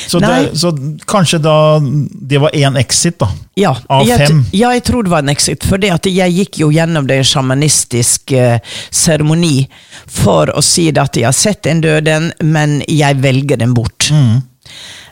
Så, 0.07 0.19
det, 0.19 0.55
så 0.55 0.71
kanskje 1.07 1.37
da 1.43 1.81
Det 2.09 2.39
var 2.39 2.49
én 2.55 2.77
exit, 2.79 3.17
da. 3.19 3.27
Ja, 3.59 3.75
Av 3.91 4.07
jeg, 4.07 4.27
fem? 4.27 4.41
Ja, 4.55 4.71
jeg 4.73 4.85
tror 4.87 5.03
det 5.03 5.11
var 5.11 5.23
en 5.23 5.29
exit. 5.29 5.63
For 5.67 5.83
jeg 5.83 6.31
gikk 6.31 6.59
jo 6.63 6.71
gjennom 6.73 7.07
det 7.07 7.21
sjamanistisk 7.27 8.31
eh, 8.31 8.57
seremoni 8.89 9.67
for 10.07 10.51
å 10.55 10.63
si 10.63 10.89
at 10.95 11.19
jeg 11.19 11.27
har 11.27 11.35
sett 11.35 11.67
en 11.67 11.83
døden, 11.83 12.31
men 12.43 12.81
jeg 12.87 13.19
velger 13.23 13.59
den 13.61 13.75
bort. 13.77 14.09
Mm. 14.11 14.41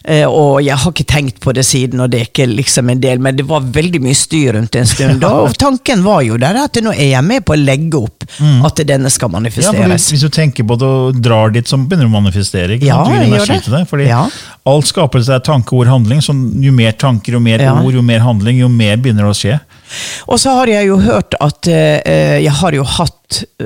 Eh, 0.04 0.26
og 0.28 0.58
jeg 0.66 0.76
har 0.76 0.92
ikke 0.92 1.06
tenkt 1.08 1.38
på 1.40 1.54
det 1.56 1.64
siden, 1.64 2.02
og 2.04 2.10
det 2.12 2.20
er 2.20 2.26
ikke 2.28 2.48
liksom 2.50 2.90
en 2.92 3.00
del, 3.00 3.22
men 3.24 3.38
det 3.38 3.46
var 3.48 3.64
veldig 3.64 4.02
mye 4.04 4.18
styr 4.20 4.58
rundt 4.58 4.76
en 4.76 4.90
stund. 4.90 5.24
Og 5.32 5.56
tanken 5.56 6.04
var 6.04 6.22
jo 6.28 6.36
der 6.42 6.58
at 6.60 6.76
nå 6.84 6.92
er 6.92 7.14
jeg 7.14 7.24
med 7.24 7.46
på 7.48 7.56
å 7.56 7.60
legge 7.60 8.02
opp 8.02 8.26
at 8.68 8.82
denne 8.90 9.08
skal 9.14 9.32
manifesteres. 9.32 9.80
Ja, 9.80 9.88
hvis 10.12 10.26
du 10.26 10.28
tenker 10.34 10.68
på 10.68 10.76
det 10.82 10.90
og 10.90 11.22
drar 11.24 11.54
dit, 11.56 11.68
så 11.72 11.80
begynner 11.80 12.10
du 12.10 12.12
å 12.12 12.18
manifestere. 12.18 12.76
Ikke 12.76 12.90
Ja. 12.90 13.00
Du 13.08 13.14
gir 13.14 13.24
energi 13.30 13.54
det. 13.54 13.64
til 13.64 13.78
det. 13.78 13.88
Fordi 13.88 14.08
Ja. 14.10 14.26
alt 14.68 14.86
skapelse 14.92 15.34
er 15.34 15.40
tanke, 15.40 15.72
ord, 15.74 15.88
handling. 15.88 16.20
Så 16.20 16.36
jo 16.36 16.72
mer 16.76 16.92
tanker, 16.92 17.32
jo 17.34 17.40
mer 17.40 17.60
Ja. 17.64 17.74
ord, 17.80 17.94
jo 17.94 18.02
mer 18.02 18.20
handling, 18.20 18.60
jo 18.60 18.68
mer 18.68 18.98
begynner 18.98 19.24
det 19.24 19.32
å 19.32 19.40
skje. 19.40 19.60
Og 20.28 20.40
så 20.42 20.56
har 20.60 20.72
jeg 20.72 20.90
jo 20.90 21.00
hørt 21.04 21.38
at 21.44 21.70
eh, 21.72 22.40
jeg 22.44 22.56
har 22.62 22.78
jo 22.78 22.86
hatt 22.88 23.24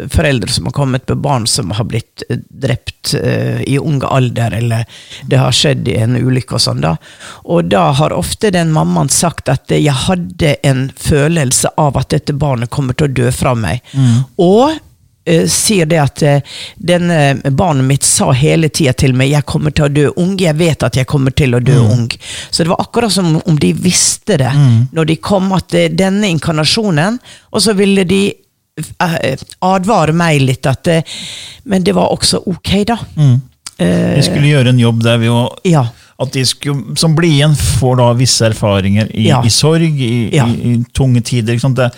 foreldre 0.10 0.52
som 0.52 0.66
har 0.66 0.72
kommet 0.72 1.10
med 1.10 1.18
barn 1.18 1.48
som 1.48 1.72
har 1.72 1.84
blitt 1.84 2.24
eh, 2.30 2.38
drept 2.50 3.14
eh, 3.14 3.62
i 3.62 3.78
ung 3.80 4.02
alder, 4.04 4.52
eller 4.52 4.86
det 5.28 5.40
har 5.42 5.56
skjedd 5.56 5.88
i 5.88 5.98
en 6.02 6.18
ulykke 6.18 6.58
og 6.58 6.64
sånn, 6.64 6.84
da. 6.86 6.96
Og 7.46 7.72
da 7.72 7.90
har 7.98 8.16
ofte 8.16 8.52
den 8.54 8.72
mammaen 8.76 9.12
sagt 9.14 9.50
at 9.52 9.72
eh, 9.72 9.84
jeg 9.84 10.08
hadde 10.08 10.56
en 10.68 10.88
følelse 10.96 11.74
av 11.78 11.98
at 12.00 12.12
dette 12.16 12.36
barnet 12.38 12.72
kommer 12.74 12.98
til 12.98 13.10
å 13.10 13.16
dø 13.24 13.32
fra 13.36 13.56
meg. 13.58 13.84
Og 14.38 14.78
eh, 15.28 15.44
sier 15.52 15.86
det 15.86 16.00
at 16.02 16.24
eh, 16.24 16.42
denne 16.80 17.20
barnet 17.52 17.86
mitt 17.86 18.04
sa 18.08 18.32
hele 18.32 18.70
tida 18.70 18.94
til 18.94 19.14
meg 19.14 19.30
'jeg 19.32 19.46
kommer 19.46 19.72
til 19.76 19.86
å 19.86 19.94
dø 19.94 20.08
ung', 20.16 20.38
'jeg 20.40 20.56
vet 20.58 20.84
at 20.84 20.96
jeg 20.96 21.06
kommer 21.08 21.32
til 21.32 21.56
å 21.56 21.60
dø 21.60 21.78
ung'. 21.80 22.10
Så 22.52 22.64
det 22.64 22.70
var 22.70 22.80
akkurat 22.80 23.12
som 23.12 23.42
om 23.46 23.58
de 23.60 23.74
visste 23.74 24.38
det 24.38 24.52
når 24.94 25.06
de 25.06 25.16
kom, 25.16 25.52
at 25.54 25.74
eh, 25.74 25.90
denne 25.90 26.28
inkarnasjonen 26.30 27.20
Og 27.52 27.62
så 27.62 27.74
ville 27.74 28.04
de 28.04 28.34
eh, 29.00 29.36
advare 29.62 30.14
meg 30.14 30.42
litt 30.42 30.66
at 30.66 30.88
eh, 30.88 31.02
Men 31.66 31.84
det 31.84 31.94
var 31.96 32.10
også 32.14 32.44
ok, 32.48 32.84
da. 32.88 32.98
Eh, 33.80 34.16
Vi 34.16 34.22
skulle 34.24 34.48
gjøre 34.50 34.70
en 34.70 34.80
jobb 34.80 35.04
der 35.04 35.18
vi 35.18 35.26
jo 35.28 35.50
ja. 35.66 35.86
at 36.20 36.32
de 36.34 36.46
skulle, 36.46 36.96
som 36.98 37.16
blir 37.16 37.30
igjen, 37.30 37.56
får 37.56 37.98
da 37.98 38.14
visse 38.14 38.46
erfaringer 38.46 39.12
i, 39.14 39.28
Ja. 39.28 39.44
i 39.46 39.50
sorg, 39.50 39.84
i, 40.02 40.30
Ja. 40.34 40.48
i, 40.48 40.74
i 40.74 40.84
tunge 40.94 41.22
tider. 41.22 41.54
Ikke 41.54 41.62
sant? 41.62 41.76
Det, 41.78 41.92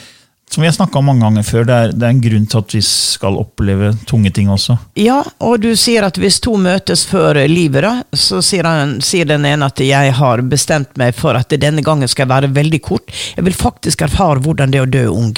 som 0.51 0.61
vi 0.61 0.67
har 0.67 0.73
snakka 0.73 0.99
om 0.99 1.05
mange 1.05 1.21
ganger 1.21 1.45
før, 1.45 1.65
det 1.67 1.75
er, 1.75 1.91
det 1.93 2.05
er 2.07 2.13
en 2.15 2.21
grunn 2.23 2.45
til 2.49 2.61
at 2.63 2.73
vi 2.73 2.81
skal 2.85 3.37
oppleve 3.37 3.91
tunge 4.09 4.31
ting 4.33 4.49
også. 4.49 4.77
Ja, 4.97 5.19
og 5.45 5.61
du 5.61 5.69
sier 5.77 6.07
at 6.07 6.17
hvis 6.17 6.39
to 6.41 6.55
møtes 6.57 7.05
før 7.09 7.37
livet, 7.49 7.85
da, 7.85 7.91
så 8.17 8.41
sier, 8.45 8.65
han, 8.65 8.97
sier 9.05 9.29
den 9.29 9.45
ene 9.45 9.69
at 9.69 9.83
jeg 9.83 10.15
har 10.17 10.41
bestemt 10.49 10.97
meg 10.97 11.13
for 11.17 11.37
at 11.37 11.53
denne 11.61 11.83
gangen 11.85 12.09
skal 12.09 12.25
jeg 12.25 12.33
være 12.33 12.51
veldig 12.55 12.81
kort. 12.85 13.13
Jeg 13.37 13.45
vil 13.45 13.57
faktisk 13.57 14.01
erfare 14.07 14.41
hvordan 14.41 14.73
det 14.73 14.81
er 14.81 14.87
å 14.87 14.89
dø 14.89 15.05
ung. 15.13 15.35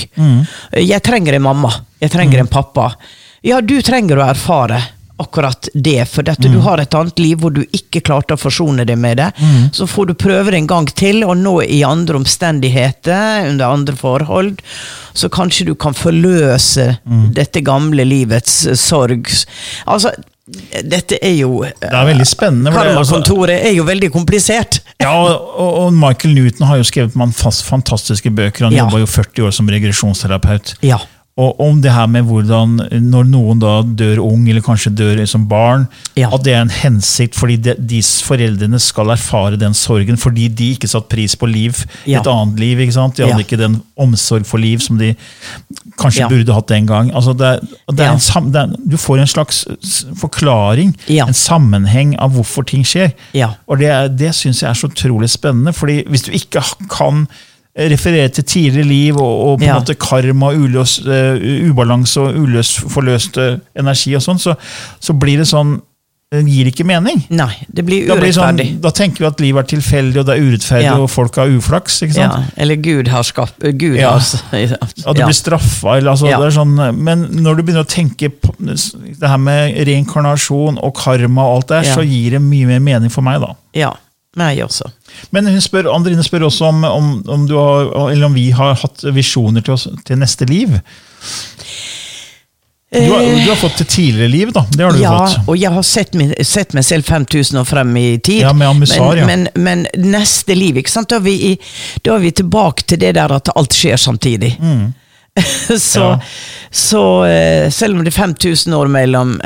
Jeg 0.79 1.03
trenger 1.03 1.35
en 1.35 1.45
mamma. 1.49 1.73
Jeg 1.99 2.15
trenger 2.15 2.41
en 2.41 2.51
pappa. 2.51 2.93
Ja, 3.45 3.59
du 3.61 3.81
trenger 3.83 4.21
å 4.21 4.29
erfare 4.31 4.79
akkurat 5.21 5.69
det, 5.73 6.07
for 6.09 6.27
at 6.31 6.41
du 6.41 6.59
har 6.65 6.81
et 6.83 6.95
annet 6.97 7.19
liv 7.21 7.37
hvor 7.41 7.53
du 7.55 7.61
ikke 7.73 8.01
klarte 8.07 8.35
å 8.35 8.41
forsone 8.41 8.85
deg 8.85 8.97
med 8.97 9.17
det. 9.21 9.29
Så 9.73 9.87
får 9.89 10.07
du 10.11 10.13
prøve 10.19 10.51
det 10.51 10.59
en 10.61 10.67
gang 10.67 10.89
til, 10.97 11.23
og 11.27 11.37
nå 11.37 11.55
i 11.63 11.83
andre 11.87 12.17
omstendigheter, 12.21 13.47
under 13.51 13.65
andre 13.71 13.95
forhold, 13.95 14.59
så 15.13 15.29
kanskje 15.29 15.65
du 15.71 15.75
kan 15.75 15.93
forløse 15.97 16.97
dette 17.35 17.61
gamle 17.67 18.05
livets 18.07 18.61
sorg. 18.79 19.27
Altså, 19.87 20.11
dette 20.83 21.15
er 21.23 21.35
jo 21.37 21.61
Det 21.63 21.87
er 21.93 22.05
veldig 22.09 22.25
spennende. 22.27 22.71
for 22.73 22.79
altså- 22.81 23.13
Karmakontoret 23.21 23.65
er 23.69 23.73
jo 23.77 23.83
veldig 23.87 24.09
komplisert. 24.11 24.79
Ja, 24.99 25.13
og, 25.13 25.85
og 25.85 25.93
Michael 25.93 26.33
Newton 26.35 26.67
har 26.67 26.77
jo 26.77 26.83
skrevet 26.83 27.15
man 27.15 27.31
fast, 27.31 27.63
fantastiske 27.63 28.29
bøker. 28.33 28.65
Han 28.65 28.73
Ja. 28.73 28.85
jobba 28.85 28.99
jo 28.99 29.05
40 29.05 29.45
år 29.47 29.51
som 29.53 29.67
regresjonsterapeut. 29.69 30.75
Ja. 30.81 30.97
Og 31.39 31.59
om 31.63 31.77
det 31.81 31.93
her 31.95 32.09
med 32.11 32.25
hvordan 32.27 32.73
når 33.07 33.27
noen 33.31 33.59
da 33.61 33.77
dør 33.81 34.19
ung, 34.19 34.49
eller 34.51 34.61
kanskje 34.61 34.91
dør 34.93 35.21
som 35.29 35.45
barn, 35.47 35.87
Ja. 36.19 36.27
at 36.33 36.43
det 36.43 36.53
er 36.53 36.61
en 36.61 36.69
hensikt 36.69 37.35
fordi 37.39 37.55
de, 37.55 37.75
de 37.79 38.01
foreldrene 38.03 38.79
skal 38.79 39.09
erfare 39.13 39.57
den 39.57 39.73
sorgen, 39.73 40.17
fordi 40.19 40.49
de 40.49 40.71
ikke 40.75 40.89
satt 40.91 41.07
pris 41.09 41.35
på 41.39 41.47
liv, 41.47 41.85
Ja. 42.05 42.19
et 42.19 42.27
annet 42.27 42.59
liv. 42.59 42.77
ikke 42.79 42.93
sant? 42.93 43.15
De 43.15 43.23
hadde 43.23 43.39
Ja. 43.39 43.45
ikke 43.45 43.57
den 43.57 43.81
omsorg 43.97 44.45
for 44.45 44.57
liv 44.59 44.79
som 44.79 44.97
de 44.97 45.15
kanskje 45.97 46.27
burde 46.29 46.53
hatt 46.53 46.67
den 46.67 46.85
gang. 46.85 47.11
Altså 47.15 47.33
det, 47.33 47.59
det 47.95 48.05
en 48.11 48.51
det 48.51 48.61
er, 48.61 48.75
du 48.91 48.97
får 48.97 49.19
en 49.19 49.27
slags 49.27 49.65
forklaring, 50.19 50.95
en 51.09 51.33
sammenheng 51.33 52.15
av 52.19 52.31
hvorfor 52.35 52.65
ting 52.67 52.83
skjer. 52.83 53.13
Og 53.67 53.79
det, 53.79 54.17
det 54.19 54.33
syns 54.35 54.61
jeg 54.61 54.69
er 54.69 54.73
så 54.77 54.87
utrolig 54.91 55.29
spennende, 55.29 55.73
fordi 55.73 56.03
hvis 56.09 56.23
du 56.27 56.31
ikke 56.35 56.61
kan 56.91 57.27
referere 57.75 58.29
til 58.29 58.43
tidligere 58.43 58.87
liv 58.87 59.15
og, 59.15 59.45
og 59.51 59.59
på 59.59 59.63
en 59.63 59.67
Ja. 59.69 59.77
måte 59.79 59.95
karma, 59.95 60.51
uløs, 60.51 60.99
uh, 61.05 61.37
ubalanse 61.71 62.17
og 62.19 62.35
uløs, 62.35 62.73
forløst 62.91 63.37
eh, 63.37 63.57
energi 63.79 64.13
og 64.15 64.21
sånn, 64.21 64.39
så, 64.39 64.55
så 64.99 65.13
blir 65.17 65.37
det 65.37 65.47
sånn 65.47 65.79
Det 66.31 66.45
gir 66.47 66.63
ikke 66.69 66.85
mening. 66.87 67.25
Nei, 67.29 67.49
det 67.67 67.83
blir 67.83 68.05
Da, 68.07 68.15
blir 68.15 68.29
urettferdig. 68.31 68.65
sånn, 68.69 68.79
da 68.81 68.89
tenker 68.95 69.19
vi 69.19 69.25
at 69.27 69.41
livet 69.43 69.65
er 69.65 69.75
tilfeldig, 69.75 70.19
og 70.21 70.25
det 70.29 70.37
er 70.37 70.41
urettferdig, 70.45 70.85
Ja. 70.85 70.93
og 71.03 71.09
folk 71.11 71.35
har 71.35 71.47
uflaks. 71.51 71.97
ikke 72.05 72.15
ja, 72.21 72.29
sant? 72.31 72.53
eller 72.55 72.75
Gud 72.79 73.07
har 73.11 73.23
skapt 73.23 73.59
Gud 73.59 73.97
Ja. 73.99 74.11
har 74.11 74.19
At 74.55 75.15
du 75.17 75.23
blir 75.25 75.35
straffa. 75.35 75.97
Altså, 75.99 76.29
Ja. 76.29 76.37
sånn, 76.49 76.95
men 76.95 77.27
når 77.43 77.57
du 77.57 77.63
begynner 77.63 77.83
å 77.83 77.85
tenke 77.85 78.29
på 78.31 78.55
det 78.63 79.27
her 79.27 79.37
med 79.37 79.75
reinkarnasjon 79.87 80.79
og 80.81 80.95
karma, 80.95 81.41
og 81.43 81.55
alt 81.57 81.67
det 81.67 81.85
Ja. 81.87 81.95
så 81.95 82.01
gir 82.07 82.31
det 82.31 82.41
mye 82.41 82.65
mer 82.65 82.79
mening 82.79 83.09
for 83.11 83.21
meg. 83.21 83.41
da. 83.41 83.53
ja. 83.73 83.91
Meg 84.39 84.61
også. 84.63 84.87
Men 85.35 85.47
hun 85.51 85.59
spør, 85.61 85.89
Andrine 85.91 86.23
spør 86.23 86.45
også 86.47 86.69
om, 86.69 86.83
om, 86.87 87.07
om, 87.27 87.47
du 87.49 87.57
har, 87.59 87.89
eller 88.13 88.29
om 88.29 88.33
vi 88.37 88.45
har 88.55 88.77
hatt 88.79 89.03
visjoner 89.11 89.61
til, 89.65 89.73
oss, 89.75 89.87
til 90.07 90.21
neste 90.21 90.45
liv. 90.47 90.77
Du 92.93 93.11
har, 93.13 93.21
du 93.23 93.49
har 93.49 93.55
fått 93.55 93.77
til 93.79 93.85
tidligere 93.87 94.27
liv, 94.31 94.49
da. 94.51 94.65
Det 94.71 94.83
har 94.83 94.91
du. 94.91 94.99
Ja, 94.99 95.11
fått. 95.27 95.47
og 95.47 95.55
jeg 95.59 95.71
har 95.71 95.83
sett, 95.87 96.15
min, 96.19 96.33
sett 96.43 96.73
meg 96.75 96.83
selv 96.83 97.07
5000 97.07 97.59
år 97.61 97.67
frem 97.69 97.93
i 97.99 98.05
tid. 98.19 98.41
Ja, 98.43 98.51
med 98.55 98.67
Ammusar, 98.67 99.15
ja. 99.21 99.27
men, 99.29 99.45
men, 99.55 99.85
neste 99.95 100.55
liv, 100.59 100.79
ikke 100.81 100.91
sant? 100.91 101.07
Da 101.11 101.21
er, 101.21 101.23
vi, 101.23 101.35
i- 101.53 102.01
da 102.03 102.17
er 102.17 102.25
vi 102.25 102.33
tilbake 102.35 102.83
til 102.91 102.99
det 102.99 103.13
der 103.15 103.31
at 103.37 103.51
alt 103.55 103.75
skjer 103.77 103.95
samtidig. 103.99 104.55
så, 104.59 104.67
Mm. 104.67 104.91
Ja. 105.95 106.19
så 106.71 107.03
eh, 107.23 107.69
selv 107.71 107.95
om 107.95 108.03
det 108.03 108.11
er 108.11 108.17
5000 108.25 108.73
år 108.75 108.89
mellom 108.91 109.37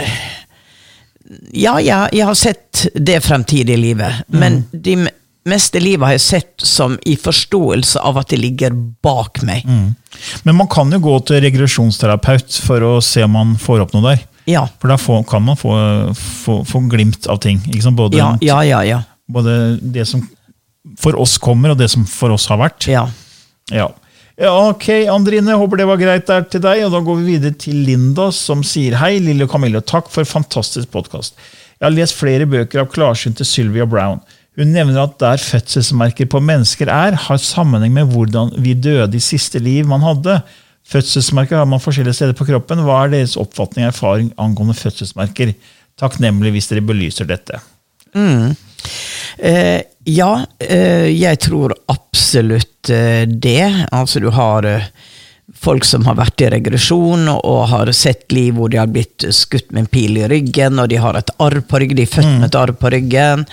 Ja, 1.53 1.77
jeg, 1.81 2.09
jeg 2.13 2.25
har 2.27 2.35
sett 2.37 2.85
det 2.95 3.21
fremtidige 3.25 3.77
livet, 3.79 4.23
Mm. 4.29 4.39
men 4.39 4.57
de 4.71 4.95
meste 5.45 5.79
livet 5.81 6.05
har 6.05 6.13
jeg 6.15 6.21
sett 6.25 6.61
som 6.65 6.97
i 7.05 7.15
forståelse 7.17 8.01
av 8.01 8.17
at 8.17 8.29
det 8.33 8.39
ligger 8.41 8.73
bak 9.05 9.41
meg. 9.45 9.65
Mm. 9.65 9.95
Men 10.43 10.55
man 10.55 10.67
kan 10.67 10.91
jo 10.93 10.99
gå 10.99 11.15
til 11.25 11.41
regresjonsterapeut 11.45 12.59
for 12.65 12.81
å 12.81 12.93
se 13.03 13.23
om 13.25 13.31
man 13.37 13.55
får 13.61 13.83
opp 13.85 13.93
noe 13.93 14.05
der. 14.15 14.23
Ja. 14.49 14.67
For 14.81 14.89
da 14.93 14.97
får, 15.01 15.23
kan 15.29 15.41
man 15.45 15.57
få, 15.57 15.73
få, 16.13 16.59
få 16.65 16.83
glimt 16.89 17.25
av 17.27 17.39
ting. 17.41 17.61
Både, 17.97 18.17
Ja, 18.17 18.35
ja, 18.41 18.61
ja. 18.63 18.81
ja. 18.85 19.01
både 19.27 19.79
det 19.81 20.05
som 20.09 20.21
for 21.01 21.17
oss 21.17 21.37
kommer, 21.41 21.71
og 21.73 21.77
det 21.81 21.89
som 21.89 22.05
for 22.05 22.29
oss 22.35 22.45
har 22.51 22.57
vært. 22.61 22.85
ja. 23.73 23.89
Ja. 24.35 24.51
ok, 24.69 24.89
Andrine, 25.11 25.55
håper 25.55 25.79
det 25.79 25.87
var 25.87 25.99
greit 26.01 26.27
der 26.27 26.47
til 26.51 26.63
deg. 26.63 26.85
Og 26.87 26.95
da 26.95 27.01
går 27.03 27.19
vi 27.21 27.35
videre 27.35 27.57
til 27.59 27.83
Linda, 27.87 28.29
som 28.35 28.63
sier 28.67 28.97
hei, 28.99 29.17
Lille 29.23 29.47
og 29.47 29.53
Camille, 29.53 29.81
takk 29.81 30.11
for 30.11 30.27
fantastisk 30.27 30.91
podkast. 30.95 31.37
Jeg 31.79 31.87
har 31.87 31.95
lest 31.95 32.17
flere 32.17 32.47
bøker 32.49 32.83
av 32.83 32.91
klarsynte 32.91 33.47
Sylvia 33.47 33.87
Brown. 33.87 34.21
Hun 34.55 34.71
nevner 34.71 35.01
at 35.01 35.17
der 35.19 35.41
fødselsmerker 35.41 36.29
på 36.31 36.39
mennesker 36.39 36.87
er, 36.91 37.17
har 37.19 37.39
sammenheng 37.43 37.91
med 37.95 38.13
hvordan 38.13 38.53
vi 38.63 38.75
døde 38.79 39.17
i 39.17 39.23
siste 39.23 39.59
liv 39.59 39.87
man 39.87 40.03
hadde. 40.05 40.37
Fødselsmerker 40.87 41.59
har 41.59 41.67
man 41.67 41.83
forskjellige 41.83 42.21
steder 42.21 42.37
på 42.37 42.47
kroppen. 42.47 42.83
Hva 42.85 43.01
er 43.03 43.11
deres 43.17 43.35
oppfatning 43.41 43.87
og 43.87 43.91
erfaring 43.91 44.29
angående 44.39 44.77
fødselsmerker? 44.79 45.51
Takknemlig 45.99 46.53
hvis 46.55 46.71
dere 46.71 46.85
belyser 46.87 47.27
dette. 47.27 47.59
Eh, 49.43 49.81
ja, 50.07 50.31
eh, 50.61 51.09
jeg 51.11 51.39
tror 51.43 51.73
absolutt 51.81 52.04
eh, 52.39 53.25
det. 53.27 53.87
Altså, 53.91 54.19
du 54.19 54.29
har 54.35 54.65
eh, 54.65 54.87
folk 55.55 55.85
som 55.85 56.05
har 56.09 56.15
vært 56.19 56.41
i 56.41 56.49
regresjon 56.49 57.27
og 57.31 57.67
har 57.71 57.91
sett 57.95 58.31
liv 58.33 58.55
hvor 58.57 58.69
de 58.73 58.77
har 58.81 58.87
blitt 58.91 59.23
skutt 59.33 59.71
med 59.71 59.85
en 59.85 59.91
pil 59.91 60.17
i 60.17 60.27
ryggen, 60.27 60.79
og 60.81 60.89
de 60.91 60.97
har 61.01 61.15
et 61.19 61.29
arr 61.41 61.61
på 61.69 61.79
ryggen, 61.79 61.97
de 61.99 62.03
er 62.07 62.15
født 62.15 62.31
med 62.39 62.47
et 62.49 62.57
arr 62.59 62.73
på 62.81 62.91
ryggen. 62.93 63.45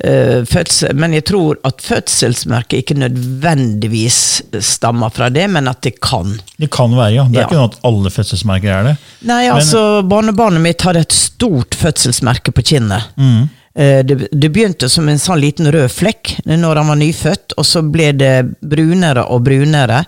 Eh, 0.00 0.44
fødsel, 0.46 0.94
men 0.94 1.12
jeg 1.16 1.24
tror 1.26 1.58
at 1.66 1.80
fødselsmerket 1.82 2.84
ikke 2.84 2.94
nødvendigvis 3.00 4.18
stammer 4.62 5.10
fra 5.10 5.26
det, 5.34 5.48
men 5.50 5.68
at 5.68 5.80
det 5.82 5.96
kan. 6.00 6.36
Det 6.56 6.70
kan 6.70 6.94
være, 6.94 7.12
ja. 7.16 7.24
Det 7.28 7.36
er 7.36 7.40
Ja. 7.40 7.46
ikke 7.48 7.58
noe 7.58 7.70
at 7.72 7.78
alle 7.84 8.10
fødselsmerker 8.14 8.70
er 8.72 8.82
det. 8.84 8.96
Nei, 9.26 9.48
altså, 9.50 10.02
barnebarnet 10.06 10.62
mitt 10.62 10.82
har 10.86 10.94
et 10.96 11.12
stort 11.12 11.74
fødselsmerke 11.74 12.52
på 12.54 12.62
kinnet. 12.62 13.10
Eh, 13.18 13.46
Det, 13.78 14.14
det 14.32 14.48
begynte 14.50 14.88
som 14.90 15.06
en 15.06 15.20
sånn 15.22 15.38
liten 15.38 15.68
rød 15.70 15.92
flekk 15.94 16.32
når 16.50 16.80
han 16.80 16.88
var 16.90 16.98
nyfødt, 16.98 17.54
og 17.54 17.66
så 17.68 17.84
ble 17.86 18.08
det 18.18 18.32
brunere 18.58 19.22
og 19.30 19.44
brunere. 19.46 20.00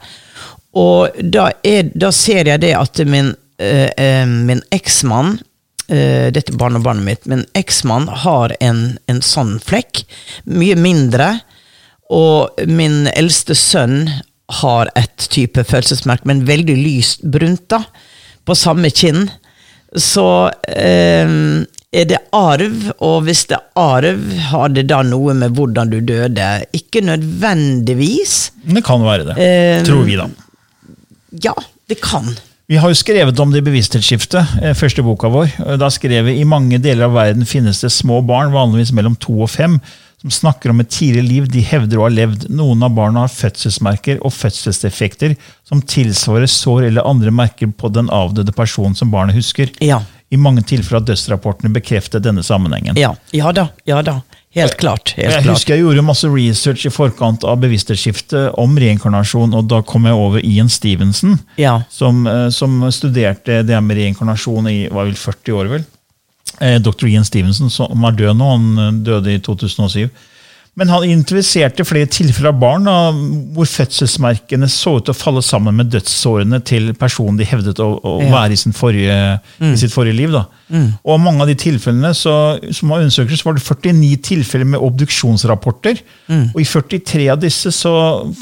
Og 0.79 1.23
da, 1.23 1.50
er, 1.67 1.91
da 1.99 2.12
ser 2.15 2.47
jeg 2.47 2.62
det 2.62 2.75
at 2.79 3.03
min, 3.09 3.33
eh, 3.59 3.91
eh, 3.91 4.27
min 4.27 4.62
eksmann 4.75 5.39
eh, 5.91 6.31
Dette 6.31 6.55
er 6.55 6.59
barnebarnet 6.61 7.07
mitt. 7.07 7.27
Min 7.31 7.45
eksmann 7.59 8.07
har 8.23 8.55
en, 8.62 8.99
en 9.11 9.23
sånn 9.25 9.57
flekk. 9.65 10.05
Mye 10.47 10.79
mindre. 10.79 11.33
Og 12.11 12.62
min 12.71 13.05
eldste 13.15 13.57
sønn 13.59 14.05
har 14.61 14.91
et 14.99 15.29
type 15.31 15.62
følelsesmerke, 15.62 16.27
men 16.27 16.47
veldig 16.47 16.75
lyst 16.75 17.23
brunt, 17.23 17.69
da. 17.71 17.85
På 18.47 18.57
samme 18.59 18.91
kinn. 18.95 19.29
Så 19.95 20.27
eh, 20.71 21.35
er 21.90 22.04
det 22.06 22.20
arv, 22.37 22.76
og 23.02 23.25
hvis 23.26 23.47
det 23.50 23.56
er 23.59 23.64
arv, 23.82 24.20
har 24.52 24.68
det 24.70 24.87
da 24.92 25.00
noe 25.06 25.35
med 25.35 25.56
hvordan 25.56 25.90
du 25.90 25.99
døde? 26.06 26.50
Ikke 26.76 27.02
nødvendigvis. 27.02 28.37
Det 28.62 28.85
kan 28.87 29.02
være 29.02 29.26
det, 29.30 29.35
Eh, 29.42 29.82
tror 29.87 30.04
vi, 30.06 30.14
da. 30.20 30.28
Ja, 31.42 31.54
det 31.90 32.00
kan. 32.00 32.30
Vi 32.70 32.78
har 32.78 32.88
jo 32.92 32.94
skrevet 32.94 33.40
om 33.42 33.50
det 33.50 33.64
bevissthetsskiftet, 33.66 34.62
eh, 34.62 34.75
første 34.78 35.02
boka 35.02 35.28
vår. 35.28 35.50
Da 35.78 35.88
skrev 35.90 36.25
vi 36.28 36.38
i 36.38 36.44
mange 36.47 36.78
deler 36.78 37.09
av 37.09 37.16
verden 37.18 37.42
finnes 37.44 37.80
det 37.82 37.90
små 37.90 38.20
barn, 38.25 38.52
vanligvis 38.54 38.92
mellom 38.94 39.16
to 39.18 39.40
og 39.42 39.50
fem, 39.50 39.80
som 40.20 40.30
snakker 40.30 40.70
om 40.70 40.80
et 40.80 40.90
tidligere 40.92 41.26
liv 41.26 41.49
de 41.50 41.62
hevder 41.64 41.99
å 41.99 42.04
ha 42.06 42.12
levd. 42.12 42.47
Noen 42.50 42.82
av 42.85 42.94
barna 42.94 43.25
har 43.25 43.32
fødselsmerker 43.32 44.20
og 44.23 44.30
fødselseffekter 44.37 45.35
som 45.66 45.80
tilsvarer 45.82 46.47
sår 46.47 46.87
eller 46.90 47.09
andre 47.09 47.32
merker 47.32 47.66
på 47.73 47.90
den 47.90 48.06
avdøde 48.12 48.52
personen 48.54 48.94
som 48.94 49.11
barnet 49.11 49.35
husker. 49.35 49.73
Ja. 49.80 50.02
I 50.30 50.37
mange 50.38 50.62
tilfeller 50.62 51.00
at 51.02 51.08
dødsrapportene 51.08 51.72
bekreftet 51.75 52.22
denne 52.22 52.42
sammenhengen. 52.46 52.96
Ja, 53.00 53.14
ja 53.34 53.50
da. 53.52 53.68
Ja 53.88 54.00
da. 54.06 54.20
Helt 54.54 54.76
klart. 54.78 55.12
Helt 55.16 55.26
Jeg 55.30 55.42
klart. 55.44 55.56
husker 55.56 55.75
jeg 55.76 55.82
gjorde 55.84 56.02
masse 56.06 56.26
research 56.30 56.87
i 56.87 56.90
forkant 56.90 57.44
av 57.46 57.58
bevissthetsskiftet 57.62 58.54
om 58.58 58.72
reinkarnasjon, 58.78 59.52
og 59.54 59.68
da 59.70 59.80
kom 59.87 60.06
jeg 60.06 60.14
over 60.18 60.40
Ian 60.42 60.68
Stevenson, 60.68 61.38
Ja. 61.58 61.82
som, 61.90 62.26
eh, 62.26 62.49
som 62.50 62.80
studerte 62.90 63.64
det 63.66 63.82
med 63.82 63.96
reinkarnasjon 63.96 64.66
i 64.70 64.88
var 64.88 65.04
vel 65.06 65.14
40 65.14 65.52
år. 65.54 65.68
vel. 65.68 65.84
Eh, 66.60 66.78
Dr. 66.78 67.06
Ian 67.06 67.25
Stevenson, 67.25 67.70
som 67.70 68.04
er 68.04 68.12
død 68.12 68.37
nå, 68.37 68.50
han 68.50 68.78
eh, 68.78 68.90
døde 69.06 69.34
i 69.34 69.38
2007. 69.38 70.10
Men 70.80 70.88
han 70.88 71.04
identifiserte 71.04 71.84
flere 71.84 72.08
tilfeller 72.08 72.54
av 72.54 72.60
barn 72.62 72.87
da, 72.88 72.94
hvor 73.52 73.68
fødselsmerkene 73.68 74.64
så 74.72 74.94
ut 74.96 75.04
til 75.04 75.12
å 75.12 75.18
falle 75.18 75.42
sammen 75.44 75.76
med 75.76 75.90
dødssårene 75.92 76.62
til 76.64 76.94
personen 76.96 77.37
de 77.37 77.44
hevdet 77.44 77.82
å, 77.84 77.90
å 78.00 78.14
Ja. 78.22 78.30
være 78.32 78.56
i, 78.56 78.60
sin 78.62 78.72
forrige, 78.72 79.18
i 79.60 79.75
sitt 79.76 79.92
forrige 79.92 80.16
liv. 80.16 80.32
Da. 80.32 80.46
Og 81.04 81.20
mange 81.20 81.44
av 81.44 81.50
de 81.52 81.58
tilfellene 81.60 82.14
så, 82.16 82.32
som 82.72 82.88
var 82.94 83.04
undersøkelser, 83.04 83.42
så 83.42 83.50
var 83.50 83.58
det 83.58 83.66
49 83.68 84.16
tilfeller 84.30 84.70
med 84.72 84.80
obduksjonsrapporter. 84.88 86.00
Og 86.54 86.58
i 86.64 86.64
43 86.64 87.28
av 87.37 87.44
disse 87.44 87.75
så 87.76 87.92